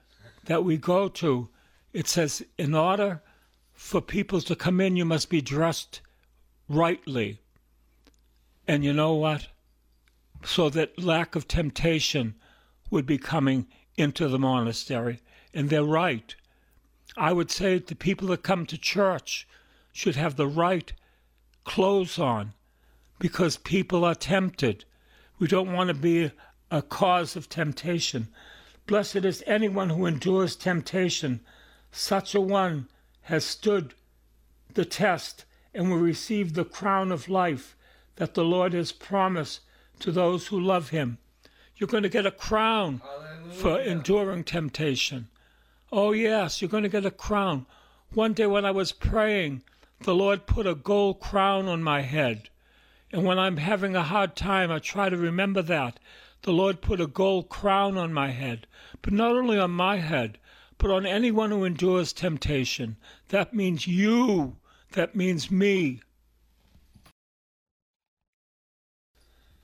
that 0.45 0.63
we 0.63 0.77
go 0.77 1.07
to, 1.09 1.47
it 1.93 2.07
says, 2.07 2.43
in 2.57 2.73
order 2.73 3.21
for 3.71 4.01
people 4.01 4.41
to 4.41 4.55
come 4.55 4.81
in, 4.81 4.95
you 4.95 5.05
must 5.05 5.29
be 5.29 5.41
dressed 5.41 6.01
rightly. 6.67 7.39
And 8.67 8.83
you 8.83 8.93
know 8.93 9.13
what? 9.13 9.49
So 10.43 10.67
that 10.71 10.97
lack 10.97 11.35
of 11.35 11.47
temptation 11.47 12.33
would 12.89 13.05
be 13.05 13.19
coming 13.19 13.67
into 13.95 14.27
the 14.27 14.39
monastery. 14.39 15.21
And 15.53 15.69
they're 15.69 15.83
right. 15.83 16.33
I 17.15 17.31
would 17.31 17.51
say 17.51 17.77
the 17.77 17.93
people 17.93 18.29
that 18.29 18.41
come 18.41 18.65
to 18.65 18.77
church 18.79 19.47
should 19.93 20.15
have 20.15 20.35
the 20.35 20.47
right 20.47 20.91
clothes 21.63 22.17
on 22.17 22.55
because 23.21 23.55
people 23.55 24.03
are 24.03 24.15
tempted. 24.15 24.83
We 25.37 25.47
don't 25.47 25.73
want 25.73 25.89
to 25.89 25.93
be 25.93 26.31
a 26.71 26.81
cause 26.81 27.35
of 27.35 27.47
temptation. 27.47 28.29
Blessed 28.87 29.17
is 29.17 29.43
anyone 29.45 29.91
who 29.91 30.07
endures 30.07 30.55
temptation. 30.55 31.39
Such 31.91 32.33
a 32.33 32.41
one 32.41 32.87
has 33.21 33.45
stood 33.45 33.93
the 34.73 34.85
test 34.85 35.45
and 35.71 35.91
will 35.91 35.99
receive 35.99 36.55
the 36.55 36.65
crown 36.65 37.11
of 37.11 37.29
life 37.29 37.77
that 38.15 38.33
the 38.33 38.43
Lord 38.43 38.73
has 38.73 38.91
promised 38.91 39.59
to 39.99 40.11
those 40.11 40.47
who 40.47 40.59
love 40.59 40.89
him. 40.89 41.19
You're 41.75 41.87
going 41.87 42.03
to 42.03 42.09
get 42.09 42.25
a 42.25 42.31
crown 42.31 43.03
Hallelujah. 43.03 43.53
for 43.53 43.79
enduring 43.79 44.45
temptation. 44.45 45.27
Oh, 45.91 46.11
yes, 46.11 46.59
you're 46.59 46.69
going 46.69 46.83
to 46.83 46.89
get 46.89 47.05
a 47.05 47.11
crown. 47.11 47.67
One 48.13 48.33
day 48.33 48.47
when 48.47 48.65
I 48.65 48.71
was 48.71 48.91
praying, 48.91 49.61
the 49.99 50.15
Lord 50.15 50.47
put 50.47 50.65
a 50.65 50.73
gold 50.73 51.19
crown 51.19 51.67
on 51.67 51.83
my 51.83 52.01
head. 52.01 52.49
And 53.11 53.25
when 53.25 53.37
I'm 53.37 53.57
having 53.57 53.95
a 53.95 54.03
hard 54.03 54.35
time, 54.35 54.71
I 54.71 54.79
try 54.79 55.09
to 55.09 55.17
remember 55.17 55.61
that. 55.63 55.99
The 56.43 56.53
Lord 56.53 56.81
put 56.81 57.01
a 57.01 57.07
gold 57.07 57.49
crown 57.49 57.97
on 57.97 58.13
my 58.13 58.31
head, 58.31 58.67
but 59.01 59.13
not 59.13 59.35
only 59.35 59.59
on 59.59 59.71
my 59.71 59.97
head, 59.97 60.39
but 60.77 60.89
on 60.89 61.05
anyone 61.05 61.51
who 61.51 61.63
endures 61.63 62.13
temptation. 62.13 62.97
That 63.27 63.53
means 63.53 63.85
you. 63.85 64.57
That 64.93 65.15
means 65.15 65.51
me. 65.51 66.01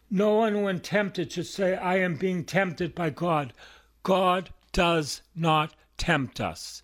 No 0.09 0.35
one, 0.35 0.61
when 0.61 0.79
tempted, 0.79 1.31
should 1.31 1.47
say, 1.47 1.75
I 1.75 1.97
am 1.99 2.15
being 2.15 2.45
tempted 2.45 2.93
by 2.93 3.09
God. 3.09 3.53
God 4.03 4.51
does 4.71 5.21
not 5.35 5.73
tempt 5.97 6.39
us. 6.39 6.83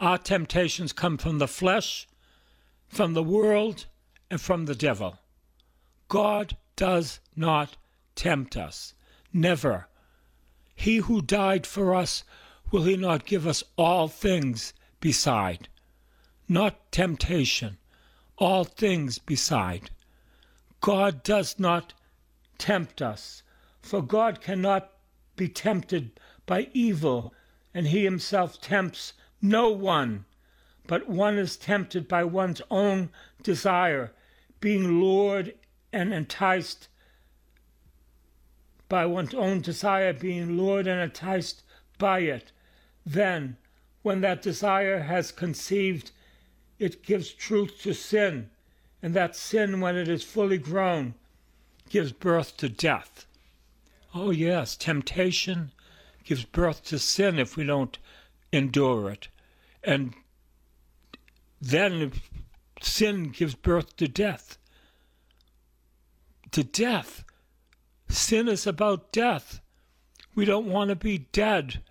Our 0.00 0.18
temptations 0.18 0.92
come 0.92 1.16
from 1.16 1.38
the 1.38 1.48
flesh, 1.48 2.08
from 2.88 3.14
the 3.14 3.22
world, 3.22 3.86
and 4.30 4.40
from 4.40 4.66
the 4.66 4.74
devil. 4.74 5.18
God 6.10 6.56
does 6.74 7.20
not 7.36 7.76
tempt 8.16 8.56
us. 8.56 8.94
Never. 9.32 9.86
He 10.74 10.96
who 10.96 11.22
died 11.22 11.68
for 11.68 11.94
us, 11.94 12.24
will 12.72 12.82
he 12.82 12.96
not 12.96 13.24
give 13.24 13.46
us 13.46 13.62
all 13.78 14.08
things 14.08 14.74
beside? 14.98 15.68
Not 16.48 16.90
temptation, 16.90 17.78
all 18.38 18.64
things 18.64 19.18
beside. 19.20 19.90
God 20.80 21.22
does 21.22 21.60
not 21.60 21.94
tempt 22.58 23.00
us, 23.00 23.44
for 23.80 24.02
God 24.02 24.40
cannot 24.40 24.90
be 25.36 25.48
tempted 25.48 26.18
by 26.44 26.70
evil, 26.72 27.32
and 27.72 27.86
he 27.86 28.02
himself 28.02 28.60
tempts 28.60 29.12
no 29.40 29.70
one. 29.70 30.24
But 30.88 31.08
one 31.08 31.38
is 31.38 31.56
tempted 31.56 32.08
by 32.08 32.24
one's 32.24 32.62
own 32.68 33.10
desire, 33.44 34.12
being 34.58 35.00
lured 35.00 35.54
and 35.92 36.12
enticed 36.12 36.88
by 38.88 39.06
one's 39.06 39.34
own 39.34 39.60
desire, 39.60 40.12
being 40.12 40.56
lured 40.56 40.86
and 40.86 41.00
enticed 41.00 41.62
by 41.98 42.20
it. 42.20 42.52
Then, 43.06 43.56
when 44.02 44.20
that 44.20 44.42
desire 44.42 45.00
has 45.00 45.30
conceived, 45.30 46.10
it 46.78 47.02
gives 47.02 47.32
truth 47.32 47.80
to 47.82 47.94
sin, 47.94 48.50
and 49.02 49.14
that 49.14 49.36
sin, 49.36 49.80
when 49.80 49.96
it 49.96 50.08
is 50.08 50.24
fully 50.24 50.58
grown, 50.58 51.14
gives 51.88 52.12
birth 52.12 52.56
to 52.58 52.68
death. 52.68 53.26
Oh, 54.14 54.30
yes, 54.30 54.76
temptation 54.76 55.72
gives 56.24 56.44
birth 56.44 56.84
to 56.86 56.98
sin 56.98 57.38
if 57.38 57.56
we 57.56 57.64
don't 57.64 57.98
endure 58.52 59.10
it. 59.10 59.28
And 59.84 60.14
then 61.60 62.12
sin 62.80 63.30
gives 63.30 63.54
birth 63.54 63.96
to 63.96 64.08
death 64.08 64.58
to 66.52 66.64
death. 66.64 67.24
Sin 68.08 68.48
is 68.48 68.66
about 68.66 69.12
death. 69.12 69.60
We 70.34 70.44
don't 70.44 70.66
want 70.66 70.90
to 70.90 70.96
be 70.96 71.18
dead, 71.32 71.82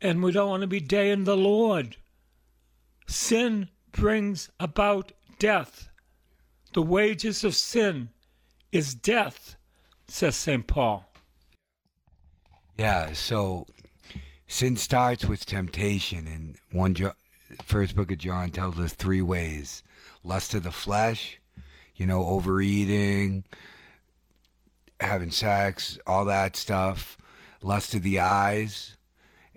and 0.00 0.22
we 0.22 0.32
don't 0.32 0.50
want 0.50 0.60
to 0.62 0.66
be 0.66 0.80
dead 0.80 1.06
in 1.08 1.24
the 1.24 1.36
Lord. 1.36 1.96
Sin 3.06 3.68
brings 3.92 4.50
about 4.60 5.12
death. 5.38 5.88
The 6.74 6.82
wages 6.82 7.44
of 7.44 7.54
sin 7.54 8.10
is 8.72 8.94
death, 8.94 9.56
says 10.06 10.36
St. 10.36 10.66
Paul. 10.66 11.10
Yeah, 12.76 13.12
so 13.12 13.66
sin 14.46 14.76
starts 14.76 15.24
with 15.24 15.46
temptation, 15.46 16.26
and 16.26 16.56
one 16.70 16.94
jo- 16.94 17.14
first 17.64 17.96
book 17.96 18.12
of 18.12 18.18
John 18.18 18.50
tells 18.50 18.78
us 18.78 18.92
three 18.92 19.22
ways: 19.22 19.82
lust 20.22 20.54
of 20.54 20.62
the 20.62 20.70
flesh, 20.70 21.40
you 21.96 22.06
know, 22.06 22.24
overeating, 22.24 23.44
having 25.00 25.30
sex, 25.30 25.98
all 26.06 26.24
that 26.26 26.56
stuff, 26.56 27.16
lust 27.62 27.94
of 27.94 28.02
the 28.02 28.20
eyes, 28.20 28.96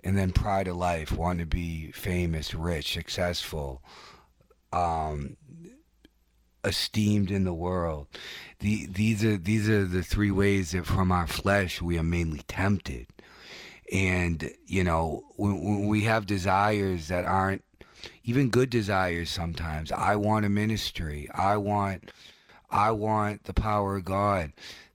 and 0.04 0.16
then 0.16 0.32
pride 0.32 0.68
of 0.68 0.76
life, 0.76 1.12
wanting 1.12 1.40
to 1.40 1.46
be 1.46 1.92
famous, 1.92 2.54
rich, 2.54 2.92
successful, 2.92 3.82
um, 4.72 5.36
esteemed 6.64 7.30
in 7.30 7.44
the 7.44 7.54
world. 7.54 8.06
The, 8.60 8.86
these 8.86 9.24
are 9.24 9.36
these 9.36 9.68
are 9.68 9.84
the 9.84 10.02
three 10.02 10.30
ways 10.30 10.72
that 10.72 10.86
from 10.86 11.10
our 11.10 11.26
flesh 11.26 11.82
we 11.82 11.98
are 11.98 12.04
mainly 12.04 12.42
tempted. 12.48 13.06
And 13.92 14.50
you 14.64 14.84
know, 14.84 15.22
when, 15.36 15.62
when 15.62 15.88
we 15.88 16.02
have 16.02 16.26
desires 16.26 17.08
that 17.08 17.24
aren't 17.24 17.64
even 18.24 18.50
good 18.50 18.70
desires 18.70 19.30
sometimes. 19.30 19.92
I 19.92 20.16
want 20.16 20.46
a 20.46 20.48
ministry. 20.48 21.28
I 21.34 21.56
want 21.56 22.10
I 22.70 22.90
want 22.92 23.44
the 23.44 23.54
power 23.54 23.96
of 23.96 24.04
God. 24.04 24.52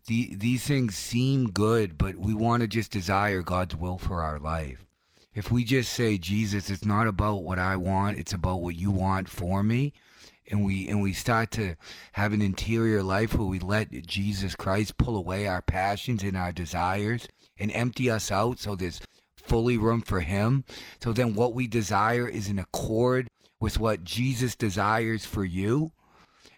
The, 0.08 0.36
these 0.36 0.64
things 0.64 0.96
seem 0.96 1.52
good, 1.52 1.98
but 1.98 2.16
we 2.16 2.34
want 2.34 2.62
to 2.62 2.68
just 2.68 2.92
desire 2.92 3.42
God's 3.42 3.76
will 3.76 3.98
for 3.98 4.22
our 4.24 4.40
life. 4.40 4.86
If 5.34 5.52
we 5.52 5.64
just 5.64 5.94
say, 5.94 6.18
Jesus, 6.18 6.70
it's 6.70 6.86
not 6.86 7.08
about 7.08 7.44
what 7.44 7.60
I 7.60 7.76
want, 7.76 8.18
it's 8.18 8.34
about 8.34 8.62
what 8.62 8.76
you 8.76 8.90
want 8.90 9.30
for 9.30 9.62
me, 9.62 9.94
and 10.50 10.66
we 10.66 10.88
and 10.88 11.02
we 11.02 11.14
start 11.14 11.52
to 11.52 11.76
have 12.14 12.34
an 12.34 12.42
interior 12.42 13.04
life 13.04 13.36
where 13.36 13.48
we 13.48 13.60
let 13.60 13.92
Jesus 14.08 14.56
Christ 14.56 14.98
pull 14.98 15.18
away 15.18 15.46
our 15.46 15.62
passions 15.62 16.24
and 16.24 16.38
our 16.38 16.52
desires 16.52 17.28
and 17.60 17.72
empty 17.72 18.10
us 18.10 18.32
out 18.32 18.60
so 18.60 18.76
there's 18.76 19.02
fully 19.36 19.78
room 19.78 20.02
for 20.02 20.22
him. 20.22 20.64
So 21.04 21.14
then 21.14 21.36
what 21.36 21.54
we 21.54 21.68
desire 21.68 22.28
is 22.28 22.50
in 22.50 22.60
accord 22.60 23.28
with 23.60 23.80
what 23.80 24.04
Jesus 24.04 24.56
desires 24.56 25.26
for 25.26 25.44
you. 25.44 25.92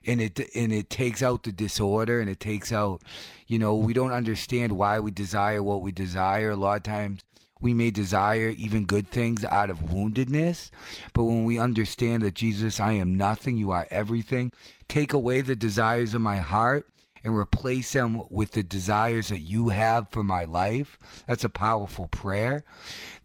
And 0.05 0.21
it 0.21 0.39
and 0.55 0.71
it 0.71 0.89
takes 0.89 1.21
out 1.21 1.43
the 1.43 1.51
disorder 1.51 2.19
and 2.21 2.29
it 2.29 2.39
takes 2.39 2.71
out, 2.71 3.01
you 3.47 3.59
know, 3.59 3.75
we 3.75 3.93
don't 3.93 4.12
understand 4.12 4.73
why 4.73 4.99
we 4.99 5.12
desire 5.12 5.62
what 5.62 5.81
we 5.81 5.91
desire. 5.91 6.51
A 6.51 6.55
lot 6.55 6.77
of 6.77 6.83
times 6.83 7.21
we 7.62 7.73
may 7.73 7.91
desire 7.91 8.49
even 8.57 8.85
good 8.85 9.09
things 9.09 9.43
out 9.43 9.69
of 9.69 9.79
woundedness, 9.79 10.71
but 11.13 11.25
when 11.25 11.43
we 11.43 11.59
understand 11.59 12.23
that 12.23 12.35
Jesus, 12.35 12.79
I 12.79 12.93
am 12.93 13.17
nothing, 13.17 13.57
you 13.57 13.71
are 13.71 13.88
everything, 13.91 14.53
take 14.88 15.12
away 15.12 15.41
the 15.41 15.57
desires 15.57 16.13
of 16.13 16.21
my 16.21 16.38
heart 16.38 16.88
and 17.23 17.35
replace 17.35 17.91
them 17.91 18.23
with 18.29 18.51
the 18.51 18.63
desires 18.63 19.27
that 19.27 19.39
you 19.39 19.69
have 19.69 20.07
for 20.09 20.23
my 20.23 20.45
life. 20.45 20.97
That's 21.27 21.43
a 21.43 21.49
powerful 21.49 22.07
prayer. 22.07 22.63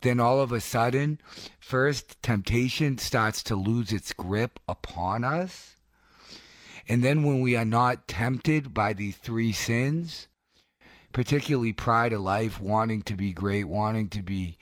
Then 0.00 0.20
all 0.20 0.40
of 0.40 0.52
a 0.52 0.60
sudden, 0.60 1.20
first, 1.60 2.20
temptation 2.22 2.98
starts 2.98 3.42
to 3.44 3.56
lose 3.56 3.92
its 3.92 4.12
grip 4.12 4.58
upon 4.68 5.22
us. 5.22 5.73
And 6.88 7.02
then 7.02 7.22
when 7.22 7.40
we 7.40 7.56
are 7.56 7.64
not 7.64 8.06
tempted 8.08 8.74
by 8.74 8.92
these 8.92 9.16
three 9.16 9.52
sins, 9.52 10.28
particularly 11.12 11.72
pride 11.72 12.12
of 12.12 12.20
life, 12.20 12.60
wanting 12.60 13.02
to 13.02 13.14
be 13.14 13.32
great, 13.32 13.64
wanting 13.64 14.08
to 14.10 14.22
be 14.22 14.58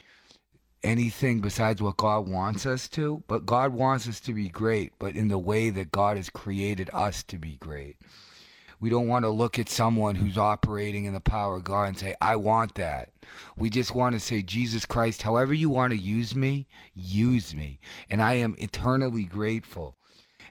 anything 0.83 1.41
besides 1.41 1.81
what 1.81 1.97
God 1.97 2.29
wants 2.29 2.67
us 2.67 2.89
to. 2.89 3.23
But 3.27 3.47
God 3.47 3.73
wants 3.73 4.09
us 4.09 4.21
to 4.21 4.33
be 4.33 4.49
great, 4.49 4.93
but 4.99 5.17
in 5.17 5.29
the 5.29 5.39
way 5.39 5.71
that 5.71 5.93
God 5.93 6.17
has 6.17 6.31
created 6.31 6.91
us 6.93 7.23
to 7.25 7.39
be 7.39 7.57
great. 7.57 7.97
We 8.81 8.91
don't 8.91 9.07
want 9.07 9.25
to 9.25 9.31
look 9.31 9.61
at 9.61 9.69
someone 9.69 10.17
who's 10.17 10.37
operating 10.37 11.05
in 11.05 11.15
the 11.15 11.21
power 11.21 11.57
of 11.57 11.65
God 11.65 11.85
and 11.85 11.99
say, 11.99 12.17
I 12.21 12.35
want 12.35 12.75
that. 12.75 13.11
We 13.57 13.71
just 13.71 13.95
want 13.95 14.15
to 14.15 14.21
say, 14.21 14.43
Jesus 14.43 14.85
Christ, 14.85 15.23
however 15.23 15.55
you 15.55 15.71
want 15.71 15.93
to 15.93 15.99
use 15.99 16.35
me, 16.35 16.67
use 16.93 17.55
me. 17.55 17.79
And 18.11 18.21
I 18.21 18.35
am 18.35 18.57
eternally 18.59 19.23
grateful. 19.23 19.97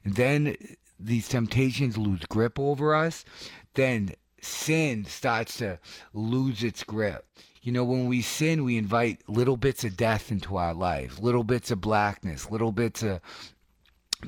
And 0.06 0.16
then 0.16 0.56
these 1.04 1.28
temptations 1.28 1.98
lose 1.98 2.22
grip 2.30 2.60
over 2.60 2.96
us. 2.96 3.26
Then 3.74 4.12
sin 4.42 5.06
starts 5.06 5.58
to 5.58 5.80
lose 6.14 6.64
its 6.64 6.84
grip. 6.84 7.26
You 7.62 7.72
know, 7.72 7.84
when 7.84 8.08
we 8.08 8.22
sin, 8.22 8.64
we 8.64 8.78
invite 8.78 9.22
little 9.28 9.58
bits 9.58 9.84
of 9.84 9.96
death 9.96 10.32
into 10.32 10.58
our 10.58 10.74
life, 10.74 11.20
little 11.20 11.44
bits 11.44 11.70
of 11.70 11.80
blackness, 11.80 12.50
little 12.50 12.72
bits 12.72 13.04
of 13.04 13.22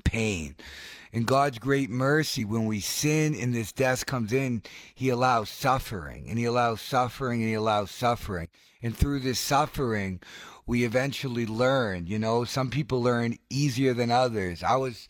pain. 0.03 0.55
In 1.11 1.23
God's 1.23 1.59
great 1.59 1.89
mercy, 1.89 2.45
when 2.45 2.65
we 2.65 2.79
sin 2.79 3.35
and 3.35 3.53
this 3.53 3.71
death 3.71 4.05
comes 4.05 4.33
in, 4.33 4.63
He 4.93 5.09
allows 5.09 5.49
suffering, 5.49 6.25
and 6.29 6.37
He 6.37 6.45
allows 6.45 6.81
suffering, 6.81 7.41
and 7.41 7.49
He 7.49 7.55
allows 7.55 7.91
suffering. 7.91 8.49
And 8.81 8.95
through 8.95 9.19
this 9.19 9.39
suffering, 9.39 10.19
we 10.65 10.83
eventually 10.83 11.45
learn. 11.45 12.07
You 12.07 12.19
know, 12.19 12.43
some 12.45 12.69
people 12.69 13.01
learn 13.01 13.37
easier 13.49 13.93
than 13.93 14.11
others. 14.11 14.63
I 14.63 14.75
was 14.75 15.07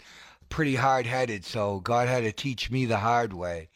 pretty 0.54 0.76
hard 0.76 1.08
headed, 1.08 1.44
so 1.44 1.80
God 1.80 2.08
had 2.08 2.26
to 2.26 2.32
teach 2.32 2.70
me 2.70 2.86
the 2.86 3.00
hard 3.00 3.34
way. 3.34 3.70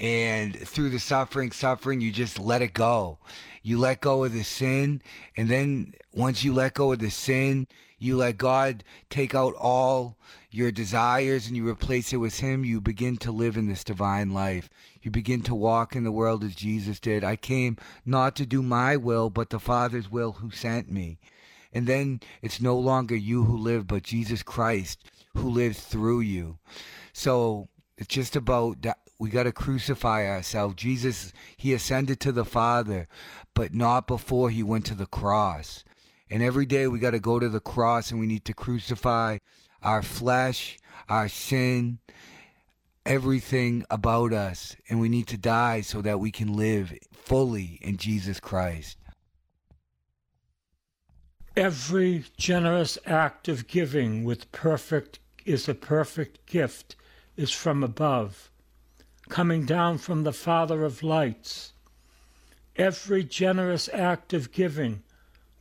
And 0.00 0.58
through 0.58 0.90
the 0.90 0.98
suffering, 0.98 1.52
suffering, 1.52 2.00
you 2.00 2.10
just 2.10 2.40
let 2.40 2.60
it 2.60 2.74
go. 2.74 3.18
You 3.62 3.78
let 3.78 4.00
go 4.00 4.24
of 4.24 4.32
the 4.32 4.42
sin. 4.42 5.00
And 5.36 5.48
then 5.48 5.94
once 6.12 6.42
you 6.42 6.52
let 6.52 6.74
go 6.74 6.92
of 6.92 6.98
the 6.98 7.12
sin, 7.12 7.68
you 8.00 8.16
let 8.16 8.36
God 8.36 8.82
take 9.10 9.32
out 9.32 9.54
all 9.54 10.16
your 10.50 10.72
desires 10.72 11.46
and 11.46 11.56
you 11.56 11.68
replace 11.68 12.12
it 12.12 12.16
with 12.16 12.40
Him. 12.40 12.64
You 12.64 12.80
begin 12.80 13.16
to 13.18 13.30
live 13.30 13.56
in 13.56 13.68
this 13.68 13.84
divine 13.84 14.34
life. 14.34 14.68
You 15.00 15.12
begin 15.12 15.42
to 15.42 15.54
walk 15.54 15.94
in 15.94 16.02
the 16.02 16.10
world 16.10 16.42
as 16.42 16.56
Jesus 16.56 16.98
did. 16.98 17.22
I 17.22 17.36
came 17.36 17.76
not 18.04 18.34
to 18.36 18.44
do 18.44 18.60
my 18.60 18.96
will, 18.96 19.30
but 19.30 19.50
the 19.50 19.60
Father's 19.60 20.10
will 20.10 20.32
who 20.32 20.50
sent 20.50 20.90
me. 20.90 21.20
And 21.72 21.86
then 21.86 22.18
it's 22.42 22.60
no 22.60 22.76
longer 22.76 23.14
you 23.14 23.44
who 23.44 23.56
live, 23.56 23.86
but 23.86 24.02
Jesus 24.02 24.42
Christ 24.42 24.98
who 25.38 25.50
lives 25.50 25.80
through 25.80 26.20
you. 26.20 26.58
So 27.12 27.68
it's 27.96 28.14
just 28.14 28.36
about 28.36 28.82
that. 28.82 28.98
we 29.18 29.30
got 29.30 29.44
to 29.44 29.52
crucify 29.52 30.26
ourselves. 30.28 30.76
Jesus, 30.76 31.32
he 31.56 31.72
ascended 31.72 32.20
to 32.20 32.32
the 32.32 32.44
Father, 32.44 33.08
but 33.54 33.74
not 33.74 34.06
before 34.06 34.50
he 34.50 34.62
went 34.62 34.86
to 34.86 34.94
the 34.94 35.06
cross. 35.06 35.84
And 36.30 36.42
every 36.42 36.66
day 36.66 36.86
we 36.86 36.98
got 36.98 37.12
to 37.12 37.18
go 37.18 37.38
to 37.38 37.48
the 37.48 37.60
cross 37.60 38.10
and 38.10 38.20
we 38.20 38.26
need 38.26 38.44
to 38.44 38.54
crucify 38.54 39.38
our 39.82 40.02
flesh, 40.02 40.78
our 41.08 41.28
sin, 41.28 41.98
everything 43.06 43.84
about 43.90 44.32
us. 44.32 44.76
And 44.88 45.00
we 45.00 45.08
need 45.08 45.26
to 45.28 45.38
die 45.38 45.80
so 45.80 46.02
that 46.02 46.20
we 46.20 46.30
can 46.30 46.56
live 46.56 46.92
fully 47.12 47.78
in 47.80 47.96
Jesus 47.96 48.38
Christ. 48.40 48.98
Every 51.56 52.24
generous 52.36 52.98
act 53.04 53.48
of 53.48 53.66
giving 53.66 54.22
with 54.22 54.52
perfect 54.52 55.18
is 55.48 55.66
a 55.66 55.74
perfect 55.74 56.44
gift 56.44 56.94
is 57.34 57.50
from 57.50 57.82
above, 57.82 58.50
coming 59.30 59.64
down 59.64 59.96
from 59.96 60.22
the 60.22 60.32
Father 60.32 60.84
of 60.84 61.02
lights. 61.02 61.72
Every 62.76 63.24
generous 63.24 63.88
act 63.94 64.34
of 64.34 64.52
giving 64.52 65.02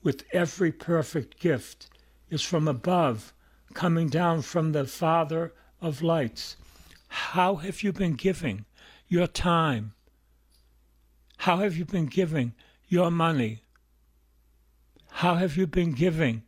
with 0.04 0.26
every 0.34 0.74
perfect 0.74 1.40
gift 1.40 1.90
is 2.30 2.42
from 2.42 2.68
above, 2.68 3.34
coming 3.74 4.10
down 4.10 4.42
from 4.42 4.74
the 4.74 4.86
Father 4.86 5.54
of 5.82 6.02
lights. 6.02 6.58
How 7.08 7.56
have 7.56 7.82
you 7.82 7.94
been 7.94 8.16
giving 8.16 8.66
your 9.08 9.28
time? 9.28 9.94
How 11.38 11.58
have 11.58 11.78
you 11.78 11.86
been 11.86 12.08
giving 12.08 12.54
your 12.90 13.10
money? 13.10 13.62
How 15.24 15.36
have 15.36 15.56
you 15.56 15.66
been 15.66 15.94
giving 15.94 16.44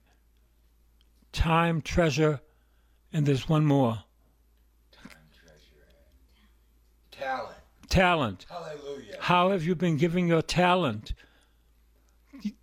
time, 1.31 1.81
treasure, 1.81 2.41
and 3.11 3.25
there's 3.25 3.49
one 3.49 3.65
more 3.65 4.03
talent. 7.11 7.55
Talent. 7.89 8.45
Hallelujah. 8.49 9.17
How 9.19 9.51
have 9.51 9.63
you 9.63 9.75
been 9.75 9.97
giving 9.97 10.27
your 10.27 10.41
talent? 10.41 11.13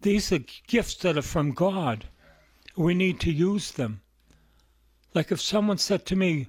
These 0.00 0.32
are 0.32 0.40
gifts 0.66 0.94
that 0.96 1.18
are 1.18 1.22
from 1.22 1.52
God. 1.52 2.06
We 2.76 2.94
need 2.94 3.20
to 3.20 3.32
use 3.32 3.72
them. 3.72 4.00
Like 5.14 5.32
if 5.32 5.40
someone 5.40 5.78
said 5.78 6.06
to 6.06 6.16
me, 6.16 6.48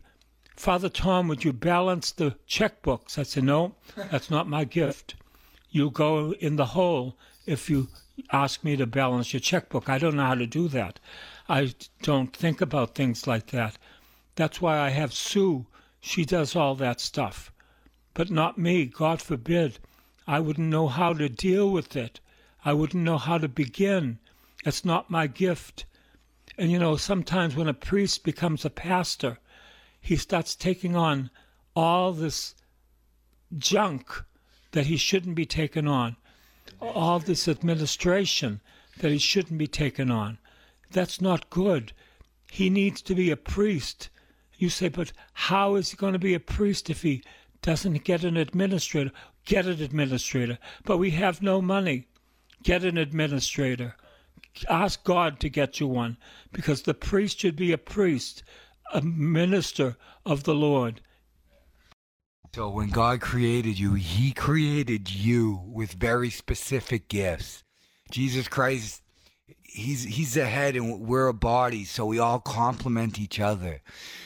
Father 0.55 0.89
Tom, 0.89 1.27
would 1.27 1.43
you 1.43 1.53
balance 1.53 2.11
the 2.11 2.35
checkbooks? 2.47 3.17
I 3.17 3.23
said, 3.23 3.43
No, 3.43 3.75
that's 3.95 4.29
not 4.29 4.47
my 4.47 4.63
gift. 4.63 5.15
You 5.69 5.89
go 5.91 6.33
in 6.33 6.55
the 6.55 6.65
hole 6.65 7.17
if 7.45 7.69
you 7.69 7.89
ask 8.31 8.63
me 8.63 8.75
to 8.75 8.87
balance 8.87 9.33
your 9.33 9.39
checkbook. 9.39 9.89
I 9.89 9.97
don't 9.99 10.15
know 10.15 10.25
how 10.25 10.35
to 10.35 10.47
do 10.47 10.67
that. 10.69 10.99
I 11.47 11.73
don't 12.01 12.35
think 12.35 12.61
about 12.61 12.95
things 12.95 13.27
like 13.27 13.47
that. 13.47 13.77
That's 14.37 14.61
why 14.61 14.79
I 14.79 14.91
have 14.91 15.13
Sue. 15.13 15.65
She 15.99 16.23
does 16.23 16.55
all 16.55 16.75
that 16.75 17.01
stuff. 17.01 17.51
But 18.13 18.29
not 18.29 18.57
me. 18.57 18.85
God 18.85 19.21
forbid. 19.21 19.79
I 20.25 20.39
wouldn't 20.39 20.69
know 20.69 20.87
how 20.87 21.11
to 21.13 21.27
deal 21.27 21.69
with 21.69 21.95
it. 21.95 22.21
I 22.63 22.71
wouldn't 22.73 23.03
know 23.03 23.17
how 23.17 23.39
to 23.39 23.49
begin. 23.49 24.19
It's 24.63 24.85
not 24.85 25.09
my 25.09 25.27
gift. 25.27 25.85
And 26.57 26.71
you 26.71 26.79
know, 26.79 26.97
sometimes 26.97 27.55
when 27.55 27.67
a 27.67 27.73
priest 27.73 28.23
becomes 28.23 28.63
a 28.63 28.69
pastor, 28.69 29.39
he 29.99 30.15
starts 30.15 30.55
taking 30.55 30.95
on 30.95 31.29
all 31.75 32.13
this 32.13 32.55
junk 33.57 34.23
that 34.71 34.85
he 34.85 34.97
shouldn't 34.97 35.35
be 35.35 35.45
taking 35.45 35.87
on 35.87 36.15
all 36.79 37.17
this 37.17 37.47
administration 37.47 38.61
that 38.99 39.11
he 39.11 39.17
shouldn't 39.17 39.57
be 39.57 39.67
taking 39.67 40.11
on. 40.11 40.37
That's 40.91 41.19
not 41.19 41.49
good. 41.49 41.91
He 42.51 42.69
needs 42.69 43.01
to 43.01 43.15
be 43.15 43.31
a 43.31 43.35
priest. 43.35 44.09
You 44.57 44.69
say, 44.69 44.89
but 44.89 45.11
how 45.33 45.75
is 45.75 45.91
he 45.91 45.97
going 45.97 46.13
to 46.13 46.19
be 46.19 46.33
a 46.33 46.39
priest 46.39 46.89
if 46.89 47.03
he 47.03 47.23
doesn't 47.61 48.03
get 48.03 48.23
an 48.23 48.37
administrator, 48.37 49.11
get 49.45 49.65
an 49.65 49.81
administrator. 49.81 50.57
But 50.85 50.97
we 50.97 51.11
have 51.11 51.41
no 51.41 51.61
money. 51.61 52.07
Get 52.63 52.83
an 52.83 52.97
administrator. 52.97 53.95
Ask 54.69 55.03
God 55.03 55.39
to 55.41 55.49
get 55.49 55.79
you 55.79 55.87
one 55.87 56.17
because 56.51 56.81
the 56.81 56.93
priest 56.93 57.39
should 57.39 57.55
be 57.55 57.71
a 57.71 57.77
priest, 57.77 58.43
a 58.93 59.01
minister 59.01 59.97
of 60.25 60.43
the 60.43 60.55
Lord. 60.55 61.01
So 62.55 62.69
when 62.69 62.89
God 62.89 63.21
created 63.21 63.77
you, 63.77 63.93
He 63.93 64.31
created 64.31 65.11
you 65.11 65.61
with 65.65 65.93
very 65.93 66.31
specific 66.31 67.07
gifts. 67.07 67.63
Jesus 68.09 68.47
Christ, 68.47 69.03
He's 69.77 70.03
He's 70.03 70.33
the 70.33 70.45
head 70.45 70.75
and 70.75 71.01
we're 71.01 71.27
a 71.27 71.33
body, 71.33 71.85
so 71.85 72.05
we 72.05 72.19
all 72.19 72.39
complement 72.39 73.19
each 73.19 73.39
other. 73.39 73.81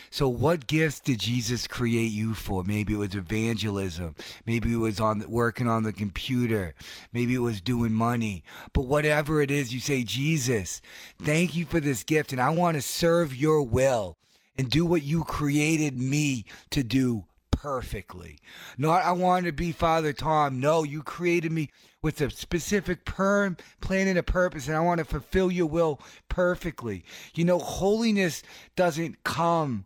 So 0.09 0.27
what 0.27 0.67
gifts 0.67 0.99
did 0.99 1.19
Jesus 1.19 1.67
create 1.67 2.11
you 2.11 2.33
for? 2.33 2.63
Maybe 2.63 2.93
it 2.93 2.97
was 2.97 3.15
evangelism. 3.15 4.15
Maybe 4.45 4.73
it 4.73 4.77
was 4.77 4.99
on 4.99 5.23
working 5.29 5.67
on 5.67 5.83
the 5.83 5.93
computer. 5.93 6.73
Maybe 7.13 7.35
it 7.35 7.39
was 7.39 7.61
doing 7.61 7.93
money. 7.93 8.43
But 8.73 8.87
whatever 8.87 9.41
it 9.41 9.51
is, 9.51 9.73
you 9.73 9.79
say, 9.79 10.03
Jesus, 10.03 10.81
thank 11.21 11.55
you 11.55 11.65
for 11.65 11.79
this 11.79 12.03
gift, 12.03 12.33
and 12.33 12.41
I 12.41 12.49
want 12.49 12.75
to 12.75 12.81
serve 12.81 13.35
your 13.35 13.61
will 13.61 14.17
and 14.57 14.69
do 14.69 14.85
what 14.85 15.03
you 15.03 15.23
created 15.23 15.97
me 15.97 16.45
to 16.71 16.83
do 16.83 17.25
perfectly. 17.61 18.39
Not 18.75 19.05
I 19.05 19.11
wanted 19.11 19.45
to 19.45 19.51
be 19.51 19.71
Father 19.71 20.13
Tom. 20.13 20.59
No, 20.59 20.83
you 20.83 21.03
created 21.03 21.51
me 21.51 21.69
with 22.01 22.19
a 22.19 22.31
specific 22.31 23.05
perm 23.05 23.55
plan 23.81 24.07
and 24.07 24.17
a 24.17 24.23
purpose, 24.23 24.67
and 24.67 24.75
I 24.75 24.79
want 24.79 24.97
to 24.97 25.05
fulfill 25.05 25.51
your 25.51 25.67
will 25.67 25.99
perfectly. 26.27 27.03
You 27.35 27.45
know, 27.45 27.59
holiness 27.59 28.41
doesn't 28.75 29.23
come 29.23 29.85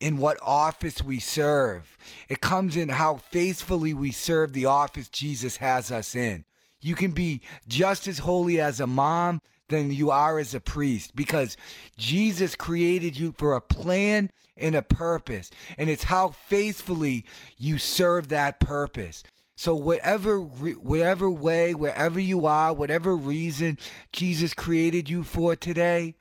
in 0.00 0.18
what 0.18 0.38
office 0.42 1.02
we 1.02 1.18
serve. 1.18 1.96
It 2.28 2.42
comes 2.42 2.76
in 2.76 2.90
how 2.90 3.16
faithfully 3.16 3.94
we 3.94 4.10
serve 4.10 4.52
the 4.52 4.66
office 4.66 5.08
Jesus 5.08 5.56
has 5.56 5.90
us 5.90 6.14
in. 6.14 6.44
You 6.82 6.94
can 6.94 7.12
be 7.12 7.40
just 7.66 8.06
as 8.06 8.18
holy 8.18 8.60
as 8.60 8.80
a 8.80 8.86
mom 8.86 9.40
than 9.70 9.90
you 9.90 10.10
are 10.10 10.38
as 10.38 10.54
a 10.54 10.60
priest 10.60 11.16
because 11.16 11.56
Jesus 11.96 12.54
created 12.54 13.18
you 13.18 13.32
for 13.32 13.54
a 13.54 13.62
plan 13.62 14.30
and 14.56 14.74
a 14.74 14.82
purpose. 14.82 15.50
And 15.78 15.90
it's 15.90 16.04
how 16.04 16.30
faithfully 16.30 17.24
you 17.56 17.78
serve 17.78 18.28
that 18.28 18.60
purpose. 18.60 19.22
So 19.56 19.74
whatever 19.74 20.40
whatever 20.40 21.30
way, 21.30 21.74
wherever 21.74 22.18
you 22.18 22.46
are, 22.46 22.72
whatever 22.72 23.16
reason 23.16 23.78
Jesus 24.12 24.52
created 24.52 25.08
you 25.08 25.22
for 25.22 25.54
today, 25.54 26.16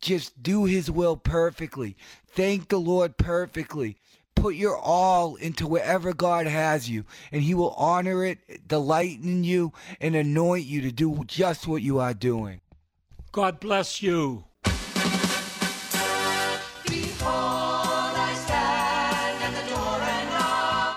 just 0.00 0.42
do 0.42 0.64
his 0.66 0.90
will 0.90 1.16
perfectly. 1.16 1.96
Thank 2.28 2.68
the 2.68 2.78
Lord 2.78 3.16
perfectly. 3.16 3.96
Put 4.34 4.54
your 4.54 4.76
all 4.76 5.36
into 5.36 5.66
wherever 5.66 6.12
God 6.12 6.46
has 6.46 6.90
you, 6.90 7.06
and 7.32 7.42
he 7.42 7.54
will 7.54 7.70
honor 7.70 8.22
it, 8.22 8.68
delight 8.68 9.20
in 9.22 9.44
you, 9.44 9.72
and 9.98 10.14
anoint 10.14 10.66
you 10.66 10.82
to 10.82 10.92
do 10.92 11.24
just 11.26 11.66
what 11.66 11.80
you 11.80 11.98
are 11.98 12.12
doing. 12.12 12.60
God 13.32 13.58
bless 13.58 14.02
you. 14.02 14.44